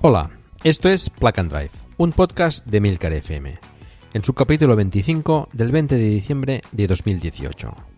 [0.00, 0.30] Hola,
[0.64, 3.58] esto es Plug and Drive, un podcast de Milcar FM,
[4.14, 7.97] en su capítulo 25 del 20 de diciembre de 2018.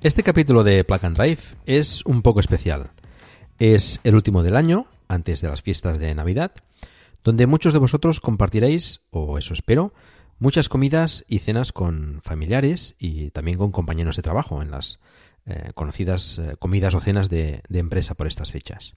[0.00, 2.92] Este capítulo de Plug and Drive es un poco especial.
[3.58, 6.52] Es el último del año, antes de las fiestas de Navidad,
[7.24, 9.92] donde muchos de vosotros compartiréis, o eso espero,
[10.38, 15.00] muchas comidas y cenas con familiares y también con compañeros de trabajo en las
[15.46, 18.94] eh, conocidas eh, comidas o cenas de, empresa por estas fechas.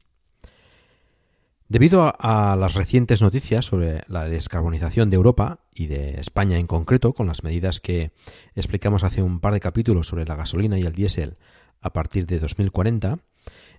[1.72, 7.13] Debido a, las recientes noticias sobre la descarbonización de Europa y de España en concreto,
[7.13, 8.11] con las medidas que
[8.55, 11.38] explicamos hace un par de capítulos sobre la gasolina y el diésel
[11.80, 13.19] a partir de 2040,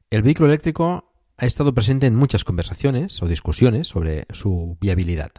[0.08, 5.32] el vehículo eléctrico ha estado presente en muchas conversaciones o discusiones sobre su viabilidad.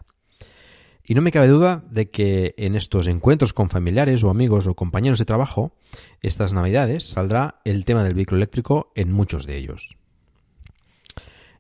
[1.04, 4.76] Y no me cabe duda de que en estos encuentros con familiares o amigos o
[4.76, 5.76] compañeros de trabajo,
[6.22, 9.98] estas navidades saldrá el tema del vehículo eléctrico en muchos de ellos.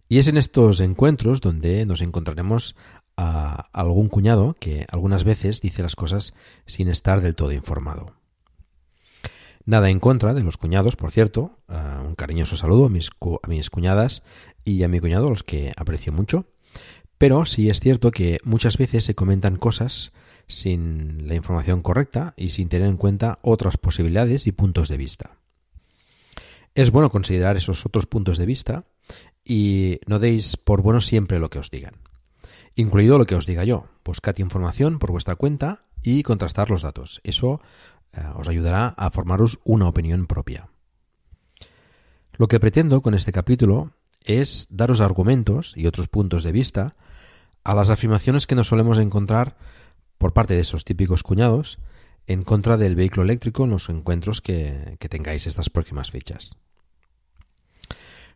[0.10, 2.76] Y es en estos encuentros donde nos encontraremos
[3.16, 6.34] a algún cuñado que algunas veces dice las cosas
[6.66, 8.14] sin estar del todo informado.
[9.66, 11.60] Nada en contra de los cuñados, por cierto.
[11.70, 13.10] un cariñoso saludo a mis,
[13.42, 14.24] a mis cuñadas
[14.66, 16.48] y a mi cuñado, los que aprecio mucho.
[17.18, 20.12] Pero sí es cierto que muchas veces se comentan cosas
[20.48, 25.38] sin la información correcta y sin tener en cuenta otras posibilidades y puntos de vista.
[26.76, 28.86] Es bueno considerar esos otros puntos de vista
[29.44, 31.96] y no deis por bueno siempre lo que os digan,
[32.76, 33.88] incluido lo que os diga yo.
[34.06, 37.22] Buscad información por vuestra cuenta y contrastar los datos.
[37.24, 37.62] Eso
[38.14, 40.70] eh, os ayudará a formaros una opinión propia.
[42.34, 43.92] Lo que pretendo con este capítulo
[44.24, 46.96] es daros argumentos y otros puntos de vista
[47.64, 49.56] a las afirmaciones que nos solemos encontrar
[50.18, 51.80] por parte de esos típicos cuñados
[52.28, 56.56] en contra del vehículo eléctrico en los encuentros que, tengáis estas próximas fechas.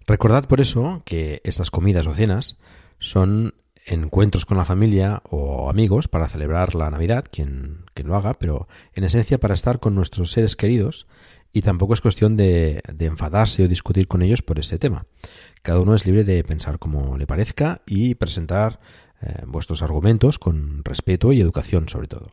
[0.07, 2.57] Recordad por eso que estas comidas o cenas
[2.97, 8.33] son encuentros con la familia o amigos para celebrar la Navidad, quien, quien, lo haga,
[8.33, 11.07] pero en esencia para estar con nuestros seres queridos
[11.51, 15.05] y tampoco es cuestión de, enfadarse o discutir con ellos por este tema.
[15.61, 18.79] Cada uno es libre de pensar como le parezca y presentar
[19.21, 22.31] eh, vuestros argumentos con respeto y educación sobre todo.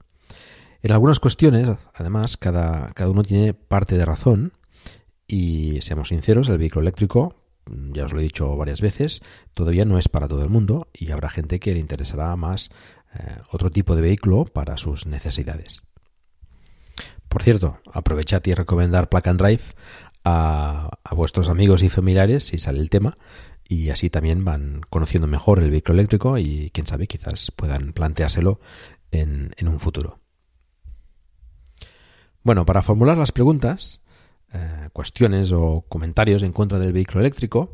[0.81, 4.53] En algunas cuestiones, además, cada, cada uno tiene parte de razón
[5.27, 7.44] y seamos sinceros, el vehículo eléctrico,
[7.93, 9.23] ya os lo he dicho varias veces,
[9.55, 12.71] todavía no es para todo el mundo y habrá gente que le interesará más
[13.15, 15.83] eh, otro tipo de vehículo para sus necesidades.
[17.29, 19.63] Por cierto, aprovechad y recomendar Plug and Drive
[20.25, 23.19] a, a, vuestros amigos y familiares si sale el tema
[23.69, 28.61] y así también van conociendo mejor el vehículo eléctrico y quién sabe, quizás puedan planteárselo
[29.11, 30.21] en, un futuro.
[32.43, 34.03] Bueno, para formular las preguntas,
[34.55, 37.73] eh, cuestiones o comentarios en contra del vehículo eléctrico,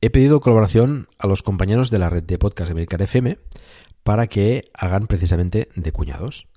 [0.00, 3.38] he pedido colaboración a los compañeros de la red de podcast de Milcar FM
[4.02, 6.48] para que hagan precisamente de cuñados.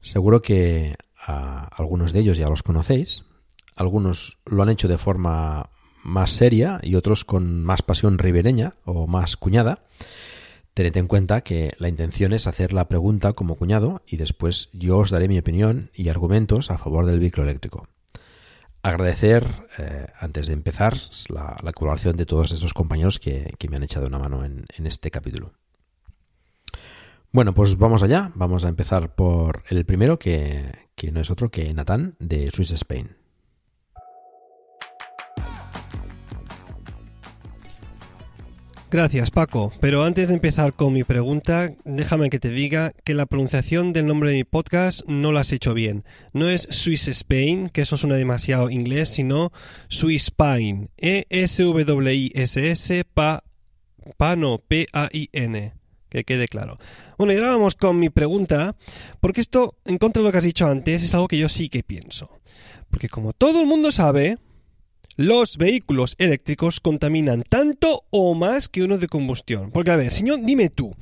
[0.00, 0.96] Seguro que
[1.26, 3.24] algunos de ellos ya los conocéis,
[3.74, 5.70] algunos lo han hecho de forma
[6.02, 9.84] más seria y otros con más pasión ribereña o más cuñada.
[10.72, 14.98] Tened en cuenta que la intención es hacer la pregunta como cuñado y después yo
[14.98, 17.88] os daré mi opinión y argumentos a favor del vehículo eléctrico.
[18.86, 19.44] Agradecer,
[19.78, 20.94] eh, antes de empezar,
[21.28, 25.54] la, colaboración de todos estos compañeros que, me han echado una mano en, este capítulo.
[27.32, 28.30] Bueno, pues vamos allá.
[28.36, 32.70] Vamos a empezar por el primero, que, que no es otro que Nathan de Swiss
[32.70, 33.16] Spain.
[38.88, 39.72] Gracias, Paco.
[39.80, 44.06] Pero antes de empezar con mi pregunta, déjame que te diga que la pronunciación del
[44.06, 46.04] nombre de mi podcast no la has hecho bien.
[46.32, 49.50] No es Swiss Spain, que eso suena demasiado inglés, sino
[49.88, 50.86] Swiss Pine.
[50.98, 51.74] E-S-W-I-S-S,
[53.12, 53.42] pa,
[54.16, 55.74] pano, P-A-I-N.
[56.08, 56.78] Que quede claro.
[57.18, 58.76] Bueno, y ahora vamos con mi pregunta,
[59.18, 61.68] porque esto, en contra de lo que has dicho antes, es algo que yo sí
[61.68, 62.30] que pienso.
[62.88, 64.38] Porque como todo el mundo sabe,
[65.16, 69.70] los vehículos eléctricos contaminan tanto o más que uno de combustión.
[69.70, 70.94] Porque, a ver, señor, dime tú,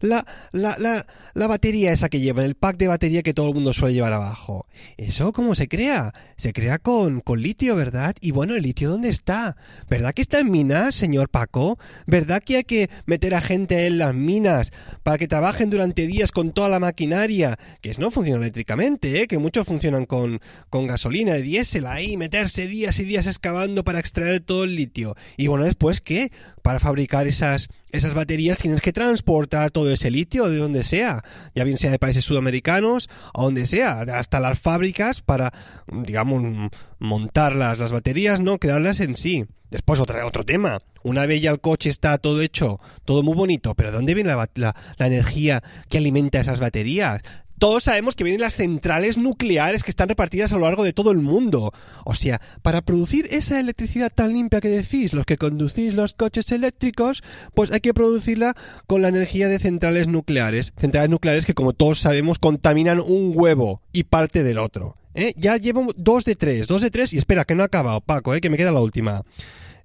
[0.00, 3.54] la, la, la, la batería esa que llevan, el pack de batería que todo el
[3.54, 4.66] mundo suele llevar abajo,
[4.96, 6.14] ¿eso cómo se crea?
[6.36, 8.16] Se crea con, con litio, ¿verdad?
[8.20, 9.56] Y bueno, ¿el litio dónde está?
[9.90, 11.78] ¿Verdad que está en minas, señor Paco?
[12.06, 14.72] ¿Verdad que hay que meter a gente en las minas
[15.02, 17.58] para que trabajen durante días con toda la maquinaria?
[17.82, 19.26] Que no funciona eléctricamente, ¿eh?
[19.26, 20.40] Que muchos funcionan con,
[20.70, 25.16] con gasolina y diésel ahí, meterse días y días excavando para extraer todo el litio.
[25.36, 26.30] Y bueno, después, ¿qué?
[26.62, 31.22] Para fabricar esas, esas baterías tienes que transportar todo ese litio de donde sea,
[31.54, 35.52] ya bien sea de países sudamericanos o donde sea, hasta las fábricas para,
[35.86, 38.58] digamos, montar las, baterías, ¿no?
[38.58, 39.46] Crearlas en sí.
[39.70, 40.78] Después otro, otro tema.
[41.02, 44.30] Una vez ya el coche está todo hecho, todo muy bonito, pero ¿de dónde viene
[44.30, 47.22] la, la, la energía que alimenta esas baterías?
[47.58, 51.10] Todos sabemos que vienen las centrales nucleares que están repartidas a lo largo de todo
[51.10, 51.72] el mundo.
[52.04, 56.50] O sea, para producir esa electricidad tan limpia que decís, los que conducís los coches
[56.52, 57.22] eléctricos,
[57.54, 58.54] pues hay que producirla
[58.86, 60.72] con la energía de centrales nucleares.
[60.78, 64.96] Centrales nucleares que, como todos sabemos, contaminan un huevo y parte del otro.
[65.14, 65.34] ¿Eh?
[65.36, 68.34] Ya llevo dos de tres, dos de tres, y espera, que no ha acabado, Paco,
[68.34, 68.40] ¿eh?
[68.40, 69.24] que me queda la última.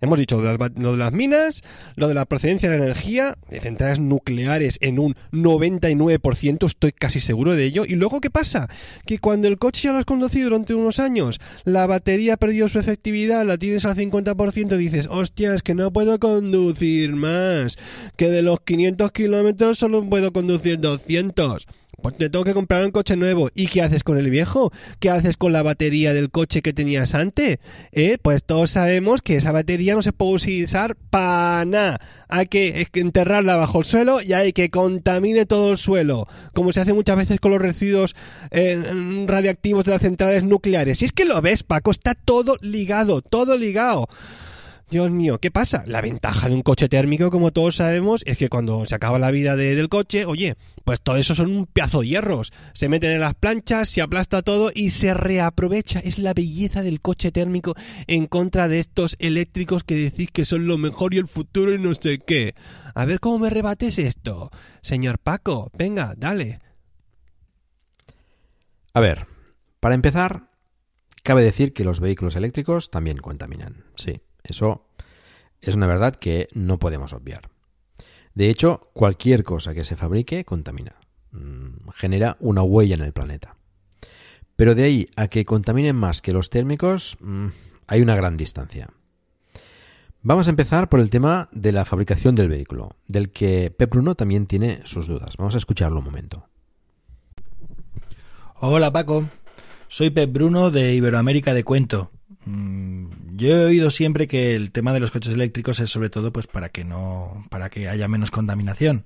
[0.03, 1.61] Hemos dicho lo de, las, minas,
[1.95, 7.21] lo de la procedencia de la energía, de centrales nucleares en un 99%, estoy casi
[7.21, 7.85] seguro de ello.
[7.87, 8.67] Y luego, ¿qué pasa?
[9.05, 12.67] Que cuando el coche ya lo has conducido durante unos años, la batería ha perdido
[12.67, 17.77] su efectividad, la tienes al 50%, dices, hostia, es que no puedo conducir más,
[18.17, 21.65] que de los 500 kilómetros solo puedo conducir 200.
[22.03, 23.49] Pues te tengo que comprar un coche nuevo.
[23.55, 24.73] ¿Y qué haces con el viejo?
[24.99, 27.59] ¿Qué haces con la batería del coche que tenías antes?
[27.93, 28.17] ¿Eh?
[28.21, 32.01] Pues todos sabemos que esa batería no se puede utilizar para nada.
[32.27, 36.27] Hay que enterrarla bajo el suelo y hay que contamine todo el suelo.
[36.53, 38.15] Como se hace muchas veces con los residuos
[38.51, 40.97] eh, radiactivos de las centrales nucleares.
[40.97, 44.09] Si es que lo ves, Paco, está todo ligado, todo ligado.
[44.93, 45.83] Dios mío, ¿qué pasa?
[45.87, 49.31] La ventaja de un coche térmico, como todos sabemos, es que cuando se acaba la
[49.31, 50.55] vida del coche, oye,
[50.85, 52.53] pues todo eso son un pedazo de hierros.
[52.73, 55.97] Se meten en las planchas, se aplasta todo y se reaprovecha.
[55.97, 57.73] Es la belleza del coche térmico
[58.05, 61.79] en contra de estos eléctricos que decís que son lo mejor y el futuro y
[61.79, 62.53] no sé qué.
[62.93, 64.51] A ver cómo me rebates esto.
[64.83, 66.59] Señor Paco, venga, dale.
[68.93, 69.25] A ver,
[69.79, 70.51] para empezar,
[71.23, 74.21] cabe decir que los vehículos eléctricos también contaminan, sí.
[74.43, 74.85] Eso
[75.61, 77.49] es una verdad que no podemos obviar.
[78.35, 80.95] De hecho, cualquier cosa que se fabrique contamina,
[81.31, 83.55] mm, genera una huella en el planeta.
[84.55, 87.47] Pero de ahí a que contaminen más que los térmicos, mm,
[87.87, 88.89] hay una gran distancia.
[90.21, 94.15] Vamos a empezar por el tema de la fabricación del vehículo, del que Pep Bruno
[94.15, 95.35] también tiene sus dudas.
[95.37, 96.47] Vamos a escucharlo un momento.
[98.55, 99.27] Hola Paco,
[99.89, 102.11] soy Pep Bruno de Iberoamérica de Cuento.
[102.45, 106.33] Mm, yo he oído siempre que el tema de los coches eléctricos es sobre todo
[106.33, 109.05] pues para que no para que haya menos contaminación.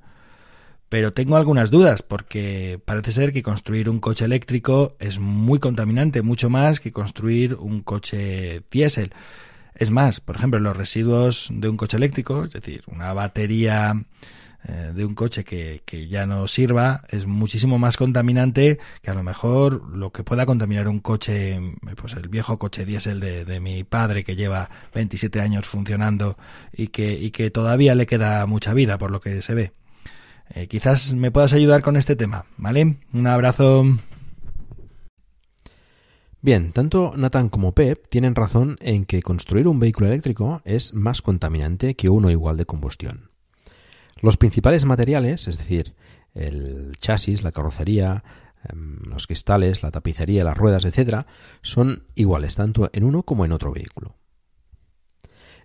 [0.90, 6.22] Pero tengo algunas dudas porque parece ser que construir un coche eléctrico es muy contaminante,
[6.22, 9.12] mucho más que construir un coche diésel.
[9.76, 14.06] Es más, por ejemplo, los residuos de un coche eléctrico, es decir, una batería
[14.64, 19.24] de un coche que, que, ya no sirva es muchísimo más contaminante que a lo
[19.24, 21.58] mejor lo que pueda contaminar un coche,
[21.96, 26.36] pues el viejo coche diésel de, de mi padre que lleva 27 años funcionando
[26.74, 29.72] y que, y que todavía le queda mucha vida por lo que se ve.
[30.54, 32.98] Eh, quizás me puedas ayudar con este tema, ¿vale?
[33.14, 33.86] Un abrazo.
[36.42, 41.22] Bien, tanto Nathan como Pep tienen razón en que construir un vehículo eléctrico es más
[41.22, 43.32] contaminante que uno igual de combustión.
[44.22, 45.96] Los principales materiales, es decir,
[46.34, 48.24] el chasis, la carrocería,
[48.70, 51.26] em, los cristales, la tapicería, las ruedas, etc.,
[51.62, 54.16] son iguales tanto en uno como en otro vehículo.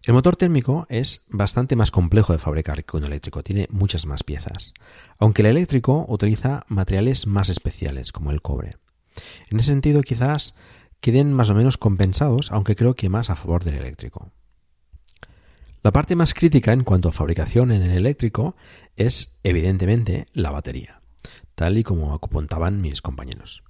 [0.05, 4.25] El motor térmico es bastante más complejo de fabricar que un eléctrico, tiene muchas más
[4.25, 4.75] piezas,
[5.21, 8.79] aunque el eléctrico utiliza materiales más especiales como el cobre.
[9.49, 10.55] En ese sentido quizás
[11.01, 14.33] queden más o menos compensados, aunque creo que más a favor del eléctrico.
[15.85, 18.55] La parte más crítica en cuanto a fabricación en el eléctrico
[18.95, 21.01] es, evidentemente, la batería.
[21.57, 23.63] tal y como apuntaban mis compañeros.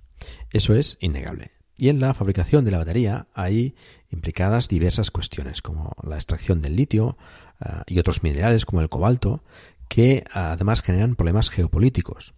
[0.52, 1.50] Eso es innegable.
[1.78, 3.75] Y en la fabricación de la batería hay
[4.11, 7.16] implicadas diversas cuestiones, como la extracción del litio
[7.61, 9.42] eh, y otros minerales como el cobalto,
[9.88, 12.35] que además generan problemas geopolíticos.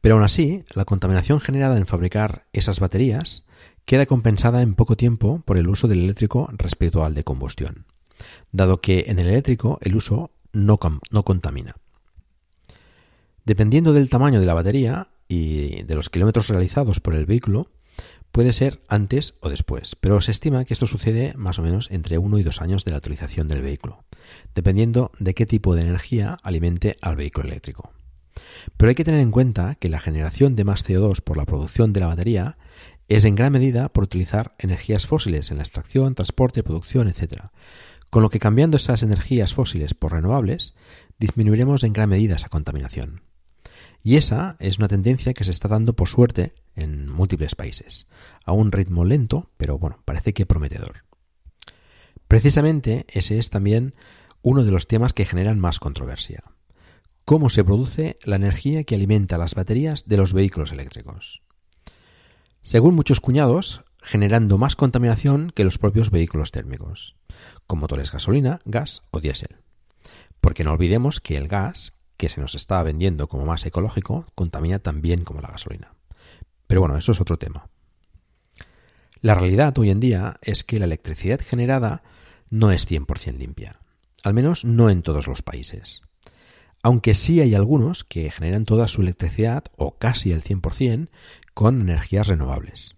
[0.00, 3.44] Pero aún así, la contaminación generada en fabricar esas baterías
[3.84, 7.86] queda compensada en poco tiempo por el uso del eléctrico respecto al de combustión,
[8.52, 10.78] dado que en el eléctrico el uso no,
[11.10, 11.76] no contamina.
[13.44, 17.70] Dependiendo del tamaño de la batería y de los kilómetros realizados por el vehículo,
[18.32, 22.18] puede ser antes o después, pero se estima que esto sucede más o menos entre
[22.18, 24.04] uno y dos años de la utilización del vehículo,
[24.54, 27.92] dependiendo de qué tipo de energía alimente al vehículo eléctrico.
[28.76, 31.92] Pero hay que tener en cuenta que la generación de más CO2 por la producción
[31.92, 32.56] de la batería
[33.08, 37.44] es en gran medida por utilizar energías fósiles en la extracción, transporte, producción, etc.
[38.10, 40.74] Con lo que cambiando esas energías fósiles por renovables,
[41.18, 43.22] disminuiremos en gran medida esa contaminación.
[44.02, 48.06] Y esa es una tendencia que se está dando por suerte en múltiples países,
[48.44, 51.04] a un ritmo lento, pero bueno, parece que prometedor.
[52.28, 53.94] Precisamente ese es también
[54.42, 56.44] uno de los temas que generan más controversia.
[57.24, 61.42] ¿Cómo se produce la energía que alimenta las baterías de los vehículos eléctricos?
[62.62, 67.16] Según muchos cuñados, generando más contaminación que los propios vehículos térmicos,
[67.68, 69.58] con motores gasolina, gas o diésel.
[70.40, 74.80] Porque no olvidemos que el gas, que se nos está vendiendo como más ecológico, contamina
[74.80, 75.92] también como la gasolina.
[76.66, 77.68] Pero bueno, eso es otro tema.
[79.20, 82.02] La realidad hoy en día es que la electricidad generada
[82.50, 83.80] no es 100% limpia,
[84.24, 86.02] al menos no en todos los países.
[86.82, 91.10] Aunque sí hay algunos que generan toda su electricidad, o casi el 100%,
[91.52, 92.94] con energías renovables.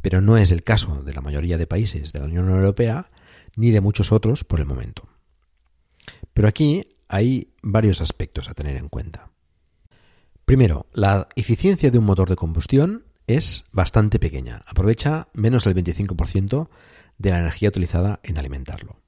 [0.00, 3.10] Pero no es el caso de la mayoría de países de la Unión Europea,
[3.56, 5.08] ni de muchos otros por el momento.
[6.32, 9.30] Pero aquí hay varios aspectos a tener en cuenta.
[10.44, 16.68] Primero, la eficiencia de un motor de combustión es bastante pequeña, aprovecha menos del 25%
[17.16, 19.00] de la energía utilizada en alimentarlo.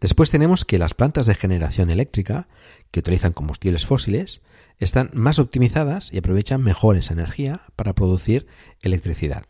[0.00, 2.48] Después tenemos que las plantas de generación eléctrica,
[2.90, 4.42] que utilizan combustibles fósiles,
[4.78, 8.46] están más optimizadas y aprovechan mejor esa energía para producir
[8.82, 9.46] electricidad.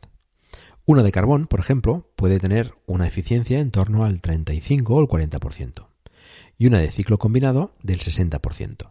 [0.88, 5.08] Una de carbón, por ejemplo, puede tener una eficiencia en torno al 35 o el
[5.08, 5.88] 40%
[6.56, 8.90] y una de ciclo combinado del 60%.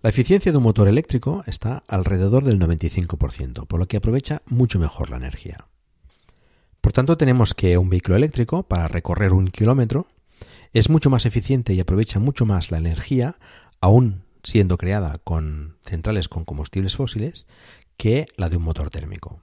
[0.00, 4.78] La eficiencia de un motor eléctrico está alrededor del 95%, por lo que aprovecha mucho
[4.78, 5.66] mejor la energía.
[6.80, 10.06] Por tanto, tenemos que un vehículo eléctrico, para recorrer un kilómetro,
[10.72, 13.36] es mucho más eficiente y aprovecha mucho más la energía,
[13.82, 17.46] aún siendo creada con centrales con combustibles fósiles,
[17.98, 19.42] que la de un motor térmico.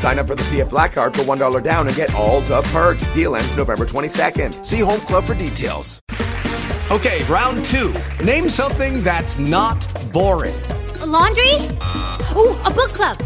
[0.00, 3.06] Sign up for the PF Black Card for $1 down and get all the perks.
[3.10, 4.64] Deal ends November 22nd.
[4.64, 6.00] See Home Club for details.
[6.90, 7.94] Okay, round two.
[8.24, 9.78] Name something that's not
[10.10, 10.58] boring.
[11.02, 11.52] A laundry?
[12.34, 13.18] Ooh, a book club.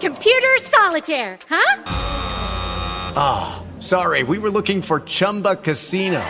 [0.00, 1.84] Computer solitaire, huh?
[3.14, 6.20] Ah, oh, sorry, we were looking for Chumba Casino.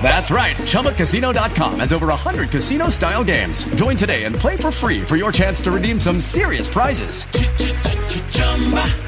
[0.00, 0.56] That's right.
[0.56, 3.64] ChumbaCasino.com has over 100 casino style games.
[3.74, 7.24] Join today and play for free for your chance to redeem some serious prizes.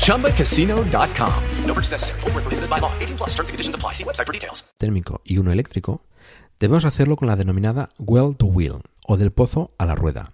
[0.05, 1.43] ChumbaCasino.com.
[1.65, 2.21] No purchase necessary.
[2.23, 2.93] Full prohibited by law.
[2.99, 3.93] 18 plus terms and conditions apply.
[3.95, 4.65] See website for details.
[4.79, 6.03] Térmico y uno eléctrico,
[6.59, 10.33] debemos hacerlo con la denominada well to wheel o del pozo a la rueda.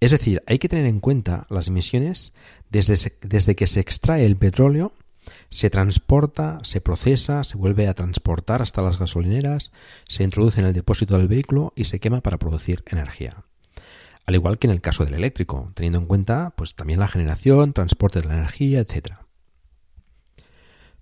[0.00, 2.34] Es decir, hay que tener en cuenta las emisiones
[2.68, 4.92] desde, desde que se extrae el petróleo
[5.54, 9.70] se transporta, se procesa, se vuelve a transportar hasta las gasolineras,
[10.08, 13.44] se introduce en el depósito del vehículo y se quema para producir energía.
[14.26, 17.72] Al igual que en el caso del eléctrico, teniendo en cuenta pues también la generación,
[17.72, 19.12] transporte de la energía, etc.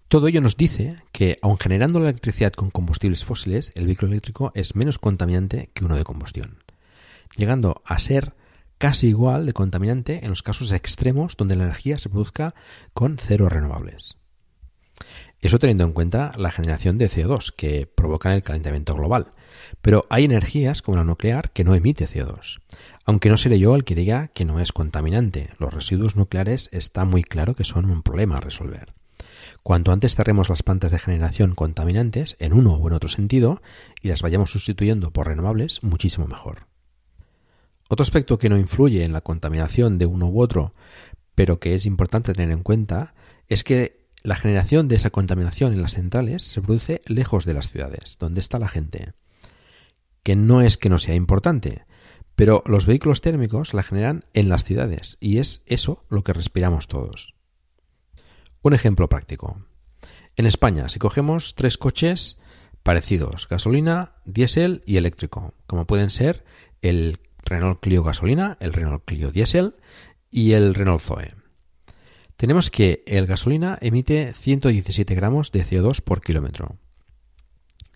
[0.08, 4.52] Todo ello nos dice que, aun generando la electricidad con combustibles fósiles, el vehículo eléctrico
[4.54, 6.58] es menos contaminante que uno de combustión,
[7.38, 8.34] llegando a ser
[8.76, 12.54] casi igual de contaminante en los casos extremos donde la energía se produzca
[12.92, 14.18] con cero renovables.
[15.42, 19.26] Eso teniendo en cuenta la generación de CO2 que provocan el calentamiento global.
[19.82, 22.60] Pero hay energías como la nuclear que no emite CO2.
[23.04, 27.04] Aunque no seré yo el que diga que no es contaminante, los residuos nucleares está
[27.04, 28.94] muy claro que son un problema a resolver.
[29.64, 33.62] Cuanto antes cerremos las plantas de generación contaminantes en uno u en otro sentido
[34.00, 36.66] y las vayamos sustituyendo por renovables, muchísimo mejor.
[37.88, 40.72] Otro aspecto que no influye en la contaminación de uno u otro,
[41.34, 43.14] pero que es importante tener en cuenta,
[43.48, 47.70] es que la generación de esa contaminación en las centrales se produce lejos de las
[47.70, 49.14] ciudades, donde está la gente.
[50.22, 51.84] Que no es que no sea importante,
[52.36, 56.88] pero los vehículos térmicos la generan en las ciudades y es eso lo que respiramos
[56.88, 57.34] todos.
[58.62, 59.64] Un ejemplo práctico.
[60.36, 62.40] En España, si cogemos tres coches
[62.82, 66.44] parecidos, gasolina, diésel y eléctrico, como pueden ser
[66.80, 69.74] el Renault Clio gasolina, el Renault Clio diésel
[70.30, 71.41] y el Renault Zoe.
[72.42, 76.76] Tenemos que el gasolina emite 117 gramos de CO2 por kilómetro.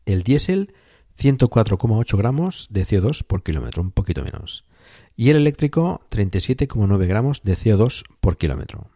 [0.04, 0.72] El diésel
[1.18, 4.64] 104,8 gramos de CO2 por kilómetro, un poquito menos.
[5.16, 8.88] Y el eléctrico 37,9 gramos de CO2 por kilómetro.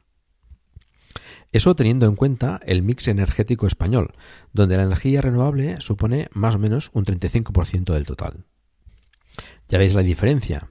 [1.50, 4.14] Eso teniendo en cuenta el mix energético español,
[4.52, 8.44] donde la energía renovable supone más o menos un 35% del total.
[9.68, 10.70] Ya veis la diferencia.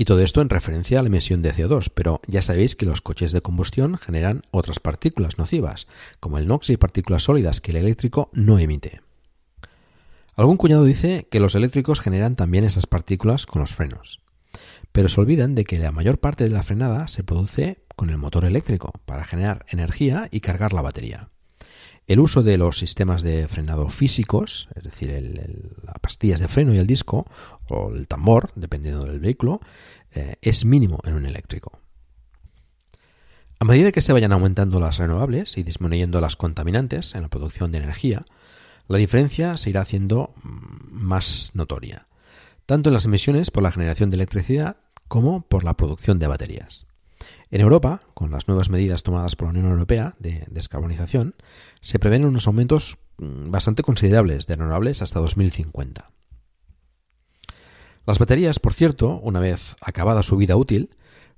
[0.00, 3.02] Y todo esto en referencia a la emisión de CO2, pero ya sabéis que los
[3.02, 5.88] coches de combustión generan otras partículas nocivas,
[6.20, 9.02] como el NOx y partículas sólidas que el eléctrico no emite.
[10.36, 14.22] Algún cuñado dice que los eléctricos generan también esas partículas con los frenos,
[14.90, 18.16] pero se olvidan de que la mayor parte de la frenada se produce con el
[18.16, 21.28] motor eléctrico para generar energía y cargar la batería.
[22.10, 25.12] El uso de los sistemas de frenado físicos, es decir,
[25.84, 27.24] las pastillas de freno y el disco,
[27.68, 29.60] o el tambor, dependiendo del vehículo,
[30.10, 31.78] eh, es mínimo en un eléctrico.
[33.60, 37.70] A medida que se vayan aumentando las renovables y disminuyendo las contaminantes en la producción
[37.70, 38.24] de energía,
[38.88, 42.08] la diferencia se irá haciendo mm, más notoria,
[42.66, 46.88] tanto en las emisiones por la generación de electricidad como por la producción de baterías.
[47.50, 51.34] En Europa, con las nuevas medidas tomadas por la Unión Europea de descarbonización,
[51.80, 56.10] se prevén unos aumentos mm, bastante considerables de renovables hasta 2050.
[58.06, 60.90] Las baterías, por cierto, una vez acabada su vida útil,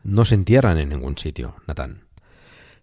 [0.04, 2.04] no se entierran en ningún sitio, Natán.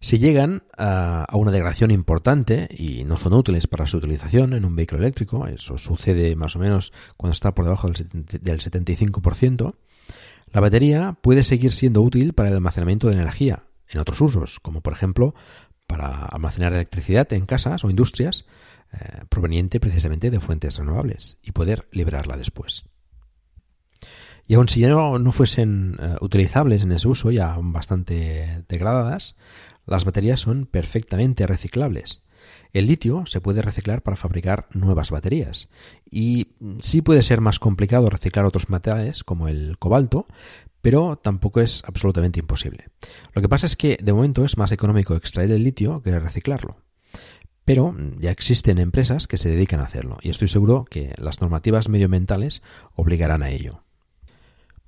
[0.02, 4.76] Si llegan a, una degradación importante y no son útiles para su utilización en un
[4.76, 9.76] vehículo eléctrico, eso sucede más o menos cuando está por debajo del 75%,
[10.52, 14.82] la batería puede seguir siendo útil para el almacenamiento de energía en otros usos, como
[14.82, 15.34] por ejemplo
[15.88, 18.46] para almacenar electricidad en casas o industrias
[18.92, 22.86] eh, proveniente precisamente de fuentes renovables y poder liberarla después.
[24.46, 29.36] Y aun si ya no, fuesen eh, utilizables en ese uso, ya bastante degradadas,
[29.86, 32.24] las baterías son perfectamente reciclables.
[32.72, 35.70] El litio se puede reciclar para fabricar nuevas baterías
[36.10, 36.50] y
[36.82, 40.28] sí puede ser más complicado reciclar otros materiales como el cobalto,
[40.82, 42.86] pero tampoco es absolutamente imposible.
[43.34, 46.78] Lo que pasa es que de momento es más económico extraer el litio que reciclarlo.
[47.66, 51.90] Pero ya existen empresas que se dedican a hacerlo y estoy seguro que las normativas
[51.90, 52.64] medioambientales
[52.96, 53.84] obligarán a ello.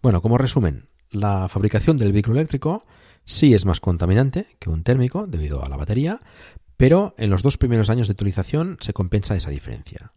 [0.02, 2.86] Bueno, como resumen, la fabricación del vehículo eléctrico
[3.26, 6.22] sí es más contaminante que un térmico debido a la batería,
[6.82, 10.14] pero en los dos primeros años de utilización se compensa esa diferencia.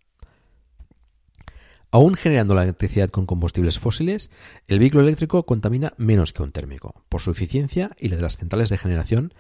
[1.90, 4.31] Aún generando la electricidad con combustibles fósiles,
[4.66, 8.38] el vehículo eléctrico contamina menos que un térmico, por su eficiencia y la de las
[8.38, 9.35] centrales de generación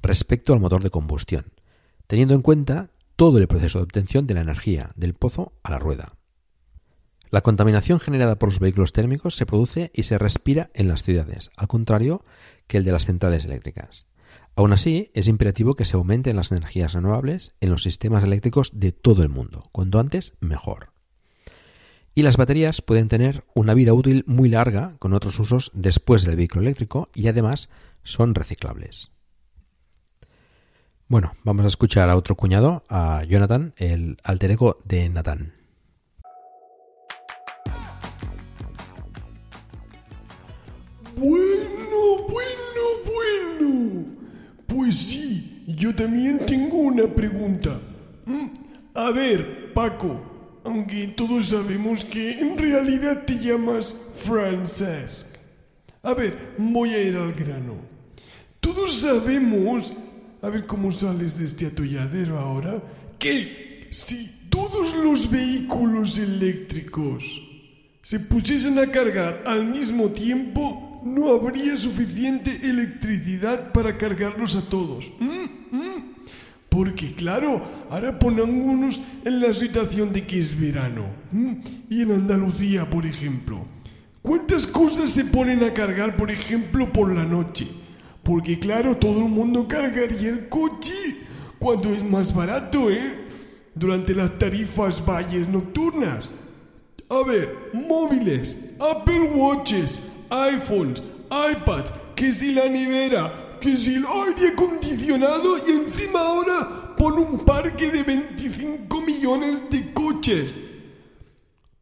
[0.00, 1.52] respecto al motor de combustión,
[2.06, 5.78] teniendo en cuenta todo el proceso de obtención de la energía del pozo a la
[5.78, 6.14] rueda.
[7.28, 11.50] La contaminación generada por los vehículos térmicos se produce y se respira en las ciudades,
[11.58, 12.24] al contrario
[12.66, 14.06] que el de las centrales eléctricas.
[14.56, 18.92] Aún así, es imperativo que se aumenten las energías renovables en los sistemas eléctricos de
[18.92, 20.92] todo el mundo, cuanto antes mejor.
[22.14, 26.36] Y las baterías pueden tener una vida útil muy larga con otros usos después del
[26.36, 27.70] vehículo eléctrico y además
[28.02, 29.12] son reciclables.
[31.08, 35.54] Bueno, vamos a escuchar a otro cuñado, a Jonathan, el alter ego de Nathan.
[44.80, 47.78] Pues sí, yo también tengo una pregunta.
[48.24, 48.46] Mm,
[48.94, 55.36] a ver, Paco, aunque todos sabemos que en realidad te llamas Francesc.
[56.02, 57.74] A ver, voy a ir al grano.
[58.58, 59.92] Todos sabemos,
[60.40, 62.82] a ver cómo sales de este atolladero ahora,
[63.18, 67.46] que si todos los vehículos eléctricos
[68.00, 75.12] se pusiesen a cargar al mismo tiempo, no habría suficiente electricidad para cargarlos a todos.
[75.18, 76.14] Mm, mm.
[76.68, 81.06] Porque claro, ahora pongámonos en la situación de que es verano.
[81.32, 81.54] Mm.
[81.88, 83.64] Y en Andalucía, por ejemplo.
[84.22, 87.66] ¿Cuántas cosas se ponen a cargar, por ejemplo, por la noche?
[88.22, 90.92] Porque claro, todo el mundo cargaría el coche
[91.58, 93.18] cuando es más barato, ¿eh?
[93.74, 96.30] Durante las tarifas valles nocturnas.
[97.08, 100.00] A ver, móviles, Apple Watches,
[100.30, 107.18] iPhones, iPads, que si la nevera, que si el aire acondicionado y encima ahora pon
[107.18, 110.54] un parque de 25 millones de coches.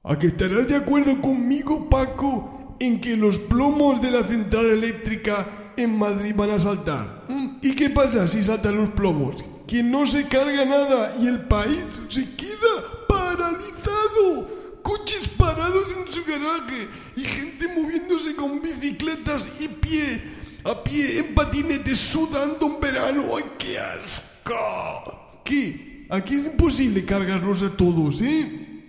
[0.05, 5.73] ¿A que estarás de acuerdo conmigo, Paco, en que los plomos de la central eléctrica
[5.77, 7.25] en Madrid van a saltar?
[7.29, 7.59] ¿Mm?
[7.63, 9.45] ¿Y qué pasa si saltan los plomos?
[9.67, 14.58] Que no se carga nada y el país se queda paralizado.
[14.83, 20.23] Coches parados en su garaje y gente moviéndose con bicicletas y pie,
[20.65, 23.25] a pie, en patinetes, sudando en verano.
[23.37, 25.43] ¡Ay, qué asco!
[25.45, 26.07] ¿Qué?
[26.11, 28.85] Aquí es imposible cargarlos a todos, ¿eh?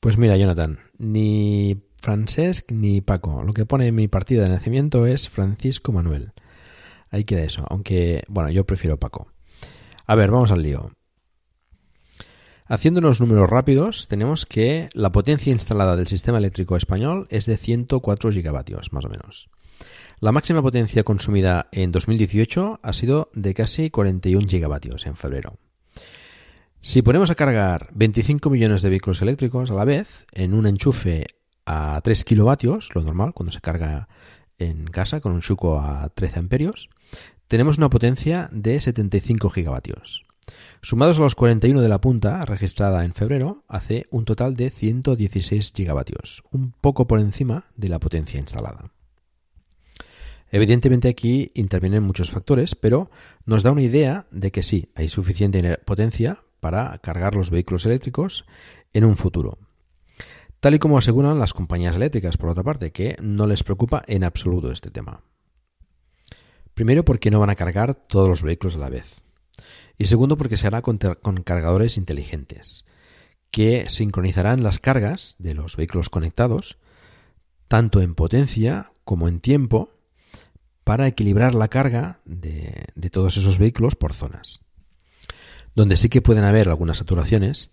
[0.00, 3.42] Pues mira, Jonathan, ni Francesc ni Paco.
[3.42, 6.32] Lo que pone en mi partida de nacimiento es Francisco Manuel.
[7.10, 9.28] Ahí queda eso, aunque, bueno, yo prefiero Paco.
[10.06, 10.92] A ver, vamos al lío.
[12.68, 17.56] Haciendo unos números rápidos, tenemos que la potencia instalada del sistema eléctrico español es de
[17.56, 19.48] 104 gigavatios, más o menos.
[20.18, 25.58] La máxima potencia consumida en 2018 ha sido de casi 41 gigavatios en febrero.
[26.80, 31.26] Si ponemos a cargar 25 millones de vehículos eléctricos a la vez en un enchufe
[31.66, 34.08] a 3 kilovatios, lo normal cuando se carga
[34.58, 36.90] en casa con un chuco a 13 amperios,
[37.46, 40.25] tenemos una potencia de 75 gigavatios.
[40.80, 45.72] Sumados a los 41 de la punta registrada en febrero, hace un total de 116
[45.74, 48.92] gigavatios, un poco por encima de la potencia instalada.
[50.50, 53.10] Evidentemente aquí intervienen muchos factores, pero
[53.44, 58.46] nos da una idea de que sí, hay suficiente potencia para cargar los vehículos eléctricos
[58.92, 59.58] en un futuro.
[60.60, 64.24] Tal y como aseguran las compañías eléctricas, por otra parte, que no les preocupa en
[64.24, 65.22] absoluto este tema.
[66.74, 69.25] Primero porque no van a cargar todos los vehículos a la vez.
[69.98, 70.98] Y segundo porque se hará con,
[71.44, 72.84] cargadores inteligentes,
[73.50, 76.78] que sincronizarán las cargas de los vehículos conectados,
[77.68, 79.90] tanto en potencia como en tiempo,
[80.84, 84.60] para equilibrar la carga de, todos esos vehículos por zonas.
[85.74, 87.70] Donde sí que pueden haber algunas saturaciones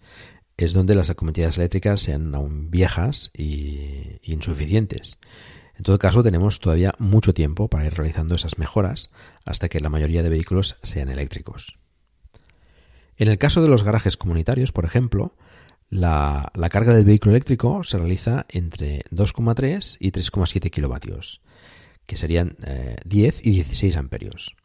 [0.57, 5.17] es donde las acometida eléctricas sean aún viejas y insuficientes.
[5.75, 9.09] En todo caso, tenemos todavía mucho tiempo para ir realizando esas mejoras
[9.45, 11.77] hasta que la mayoría de vehículos sean eléctricos.
[13.17, 15.35] En el caso de los garajes comunitarios, por ejemplo,
[15.89, 21.41] la, carga del vehículo eléctrico se realiza entre 2,3 y 3,7 kilovatios,
[22.05, 24.55] que serían eh, 10 y 16 amperios.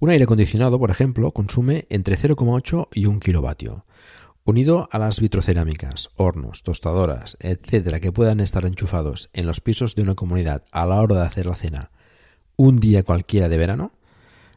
[0.00, 3.84] Un aire acondicionado, por ejemplo, consume entre 0,8 y 1 kilovatio,
[4.44, 10.02] unido a las vitrocerámicas, hornos, tostadoras, etcétera, que puedan estar enchufados en los pisos de
[10.02, 11.90] una comunidad a la hora de hacer la cena
[12.58, 13.92] un día cualquiera de verano,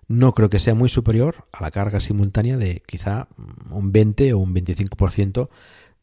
[0.07, 3.27] no creo que sea muy superior a la carga simultánea de quizá
[3.69, 5.49] un 20 o un 25%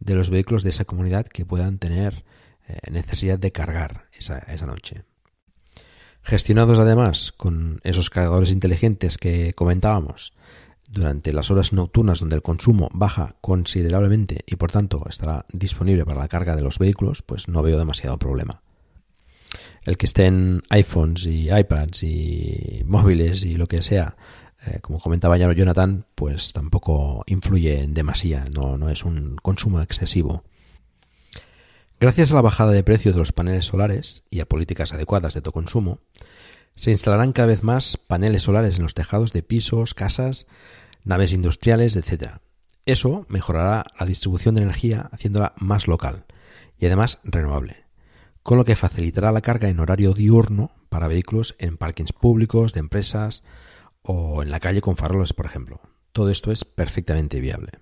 [0.00, 2.24] de los vehículos de esa comunidad que puedan tener
[2.68, 5.04] eh, necesidad de cargar esa, esa noche.
[6.22, 10.34] Gestionados además con esos cargadores inteligentes que comentábamos
[10.90, 16.20] durante las horas nocturnas donde el consumo baja considerablemente y por tanto estará disponible para
[16.20, 18.62] la carga de los vehículos, pues no veo demasiado problema
[19.84, 24.16] el que estén iPhones y iPads y móviles y lo que sea,
[24.66, 29.80] eh, como comentaba ya Jonathan, pues tampoco influye en demasía, no, no es un consumo
[29.80, 30.44] excesivo.
[32.00, 35.38] Gracias a la bajada de precio de los paneles solares y a políticas adecuadas de
[35.38, 36.00] autoconsumo,
[36.76, 40.46] se instalarán cada vez más paneles solares en los tejados de pisos, casas,
[41.02, 42.34] naves industriales, etc.
[42.86, 46.24] Eso mejorará la distribución de energía haciéndola más local
[46.78, 47.87] y además renovable
[48.42, 52.80] con lo que facilitará la carga en horario diurno para vehículos en parkings públicos, de
[52.80, 53.44] empresas
[54.02, 55.80] o en la calle con faroles, por ejemplo.
[56.12, 57.72] Todo esto es perfectamente viable.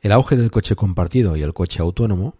[0.00, 2.36] El auge del coche compartido y el coche autónomo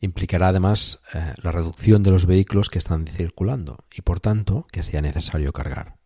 [0.00, 4.82] implicará además eh, la reducción de los vehículos que están circulando y por tanto que
[4.82, 5.96] sea necesario cargar.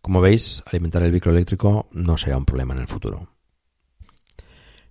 [0.00, 3.28] Como veis, alimentar el vehículo eléctrico no será un problema en el futuro.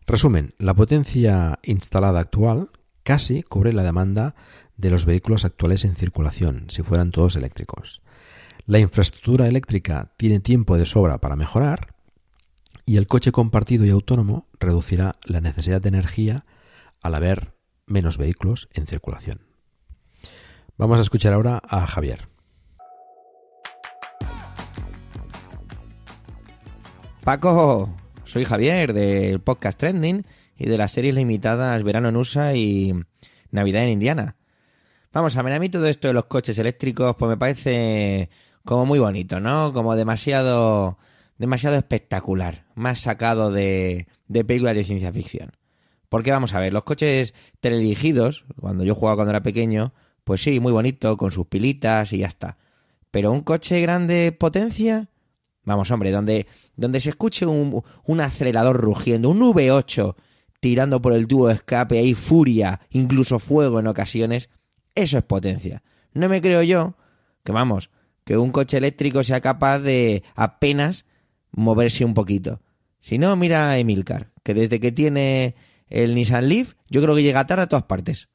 [0.05, 2.69] Resumen, la potencia instalada actual
[3.05, 4.35] casi cubre la demanda
[4.77, 8.01] de los vehículos actuales en circulación, si fueran todos eléctricos.
[8.65, 11.93] La infraestructura eléctrica tiene tiempo de sobra para mejorar
[12.83, 16.45] y el coche compartido y autónomo reducirá la necesidad de energía
[17.01, 17.53] al haber
[17.85, 19.41] menos vehículos en circulación.
[20.75, 22.27] Vamos a escuchar ahora a Javier.
[27.23, 30.25] Paco, soy Javier del podcast Trending
[30.57, 32.93] y de las series limitadas Verano en USA y
[33.51, 34.35] Navidad en Indiana.
[35.11, 38.29] Vamos, a ver, a mí todo esto de los coches eléctricos pues me parece
[38.63, 39.71] como muy bonito, ¿no?
[39.73, 40.97] Como demasiado
[41.37, 45.51] demasiado espectacular, más sacado de, de películas de ciencia ficción.
[46.09, 50.59] Porque vamos a ver, los coches teledirigidos, cuando yo jugaba cuando era pequeño, pues sí,
[50.59, 52.57] muy bonito, con sus pilitas y ya está.
[53.11, 55.09] Pero un coche grande potencia,
[55.63, 60.15] vamos hombre, donde, donde se escuche un, un acelerador rugiendo, un V8
[60.59, 64.49] tirando por el tubo de escape, hay furia, incluso fuego en ocasiones,
[64.95, 65.83] eso es potencia.
[66.13, 66.95] No me creo yo
[67.43, 67.89] que, vamos,
[68.23, 71.05] que un coche eléctrico sea capaz de apenas
[71.51, 72.61] moverse un poquito.
[72.99, 75.55] Si no, mira a Emilcar, que desde que tiene
[75.89, 78.29] el Nissan Leaf, yo creo que llega tarde a todas partes.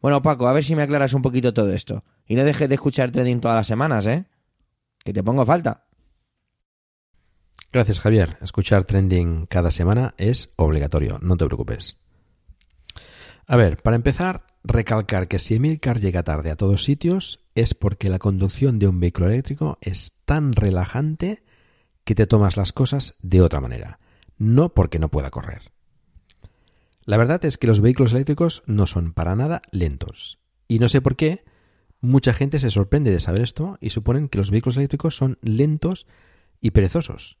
[0.00, 2.04] Bueno, Paco, a ver si me aclaras un poquito todo esto.
[2.26, 4.26] Y no dejes de escuchar trending todas las semanas, ¿eh?
[5.02, 5.86] Que te pongo falta.
[7.74, 8.36] Gracias, Javier.
[8.40, 11.96] Escuchar trending cada semana es obligatorio, no te preocupes.
[13.48, 18.10] A ver, para empezar, recalcar que si Emilcar llega tarde a todos sitios es porque
[18.10, 21.42] la conducción de un vehículo eléctrico es tan relajante
[22.04, 23.98] que te tomas las cosas de otra manera,
[24.38, 25.72] no porque no pueda correr.
[27.04, 30.38] La verdad es que los vehículos eléctricos no son para nada lentos.
[30.68, 31.42] Y no sé por qué,
[32.00, 36.06] mucha gente se sorprende de saber esto y suponen que los vehículos eléctricos son lentos
[36.60, 37.40] y perezosos.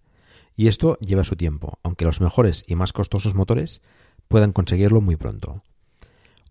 [0.55, 3.81] Y esto lleva su tiempo, aunque los mejores y más costosos motores
[4.27, 5.63] puedan conseguirlo muy pronto.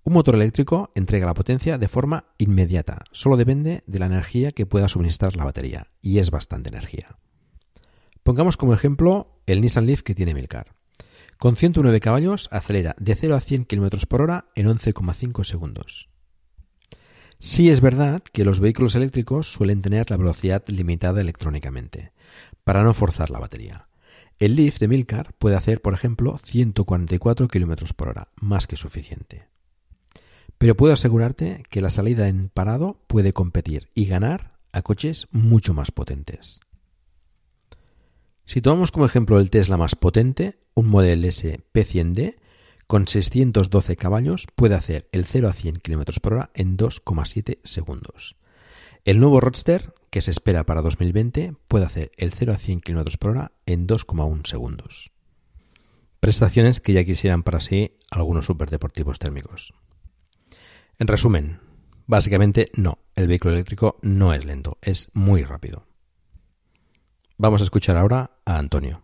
[0.02, 4.64] Un motor eléctrico entrega la potencia de forma inmediata, solo depende de la energía que
[4.64, 7.18] pueda suministrar la batería, y es bastante energía.
[8.22, 10.74] Pongamos como ejemplo el Nissan Leaf que tiene Milcar.
[11.38, 16.08] Con 109 caballos acelera de 0 a 100 km por hora en 11,5 segundos.
[17.38, 22.12] Sí es verdad que los vehículos eléctricos suelen tener la velocidad limitada electrónicamente,
[22.64, 23.88] para no forzar la batería.
[24.40, 29.48] El Leaf de Milcar puede hacer, por ejemplo, 144 km por hora, más que suficiente.
[30.56, 35.74] Pero puedo asegurarte que la salida en parado puede competir y ganar a coches mucho
[35.74, 36.58] más potentes.
[38.46, 42.36] Si tomamos como ejemplo el Tesla más potente, un Model S P100D,
[42.86, 48.36] con 612 caballos puede hacer el 0 a 100 km por hora en 2,7 segundos.
[49.06, 53.16] El nuevo Roadster, que se espera para 2020, puede hacer el 0 a 100 km
[53.16, 55.10] por hora en 2,1 segundos.
[56.20, 59.72] Prestaciones que ya quisieran para sí algunos superdeportivos térmicos.
[60.98, 61.60] En resumen,
[62.06, 65.86] básicamente no, el vehículo eléctrico no es lento, es muy rápido.
[67.38, 69.02] Vamos a escuchar ahora a Antonio.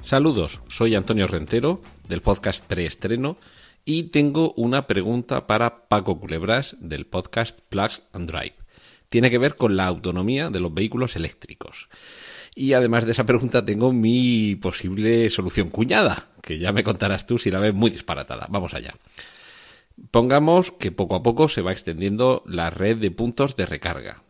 [0.00, 3.36] Saludos, soy Antonio Rentero del podcast Preestreno
[3.88, 8.56] y tengo una pregunta para Paco Culebras del podcast Plug and Drive.
[9.08, 11.88] Tiene que ver con la autonomía de los vehículos eléctricos.
[12.56, 17.38] Y además de esa pregunta tengo mi posible solución cuñada, que ya me contarás tú
[17.38, 18.48] si la ves muy disparatada.
[18.50, 18.92] Vamos allá.
[20.10, 24.24] Pongamos que poco a poco se va extendiendo la red de puntos de recarga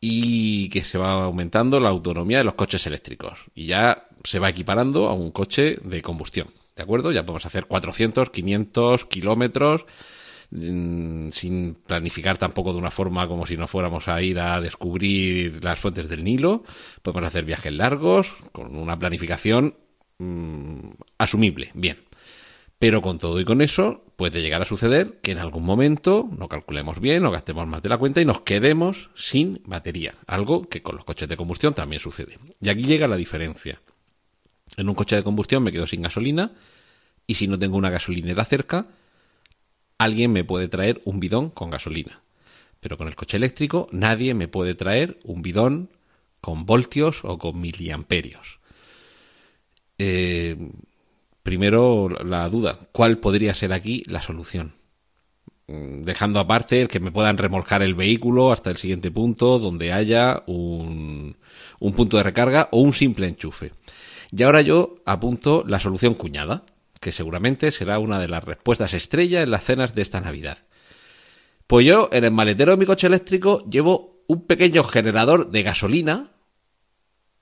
[0.00, 4.48] y que se va aumentando la autonomía de los coches eléctricos y ya se va
[4.48, 6.48] equiparando a un coche de combustión.
[6.76, 7.12] ¿De acuerdo?
[7.12, 9.84] Ya podemos hacer 400, 500 kilómetros
[10.50, 15.62] mm, sin planificar tampoco de una forma como si no fuéramos a ir a descubrir
[15.62, 16.64] las fuentes del Nilo.
[17.02, 19.76] Podemos hacer viajes largos con una planificación
[20.18, 21.70] mm, asumible.
[21.74, 21.98] Bien.
[22.78, 26.48] Pero con todo y con eso puede llegar a suceder que en algún momento no
[26.48, 30.16] calculemos bien, no gastemos más de la cuenta y nos quedemos sin batería.
[30.26, 32.38] Algo que con los coches de combustión también sucede.
[32.60, 33.80] Y aquí llega la diferencia.
[34.76, 36.52] En un coche de combustión me quedo sin gasolina
[37.26, 38.86] y si no tengo una gasolinera cerca,
[39.98, 42.20] alguien me puede traer un bidón con gasolina.
[42.80, 45.90] Pero con el coche eléctrico nadie me puede traer un bidón
[46.40, 48.58] con voltios o con miliamperios.
[49.98, 50.56] Eh,
[51.42, 54.74] primero la duda, ¿cuál podría ser aquí la solución?
[55.68, 59.92] Mm, Dejando aparte el que me puedan remolcar el vehículo hasta el siguiente punto donde
[59.92, 61.36] haya un,
[61.78, 63.72] un punto de recarga o un simple enchufe.
[64.34, 66.64] Y ahora yo apunto la solución cuñada,
[67.00, 70.58] que seguramente será una de las respuestas estrella en las cenas de esta Navidad.
[71.66, 76.30] Pues yo en el maletero de mi coche eléctrico llevo un pequeño generador de gasolina,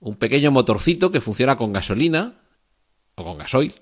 [0.01, 2.41] un pequeño motorcito que funciona con gasolina
[3.15, 3.75] o con gasoil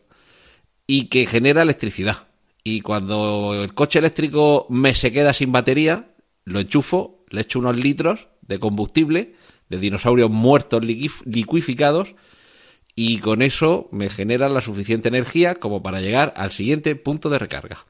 [0.87, 2.29] y que genera electricidad.
[2.65, 7.77] Y cuando el coche eléctrico me se queda sin batería, lo enchufo, le echo unos
[7.77, 9.35] litros de combustible
[9.69, 12.15] de dinosaurios muertos liquif- liquificados
[13.01, 17.39] y con eso me genera la suficiente energía como para llegar al siguiente punto de
[17.39, 17.87] recarga.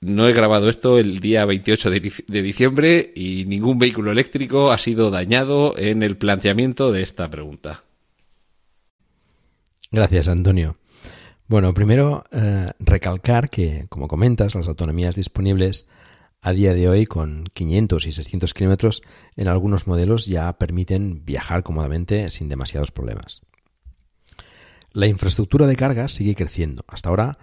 [0.00, 4.72] No he grabado esto el día 28 de, dic- de diciembre y ningún vehículo eléctrico
[4.72, 7.84] ha sido dañado en el planteamiento de esta pregunta.
[9.92, 10.74] Gracias, Antonio.
[11.46, 15.86] Bueno, primero eh, recalcar que, como comentas, las autonomías disponibles
[16.42, 19.02] a día de hoy con 500 y 600 kilómetros
[19.36, 23.42] en algunos modelos ya permiten viajar cómodamente sin demasiados problemas.
[24.90, 27.38] La infraestructura de carga sigue creciendo, hasta ahora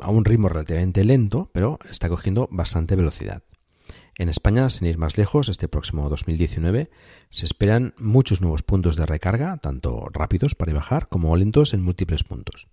[0.00, 3.44] a un ritmo relativamente lento, pero está cogiendo bastante velocidad.
[4.18, 6.90] En España, sin ir más lejos, este próximo 2019
[7.30, 12.24] se esperan muchos nuevos puntos de recarga, tanto rápidos para viajar como lentos en múltiples
[12.24, 12.66] puntos.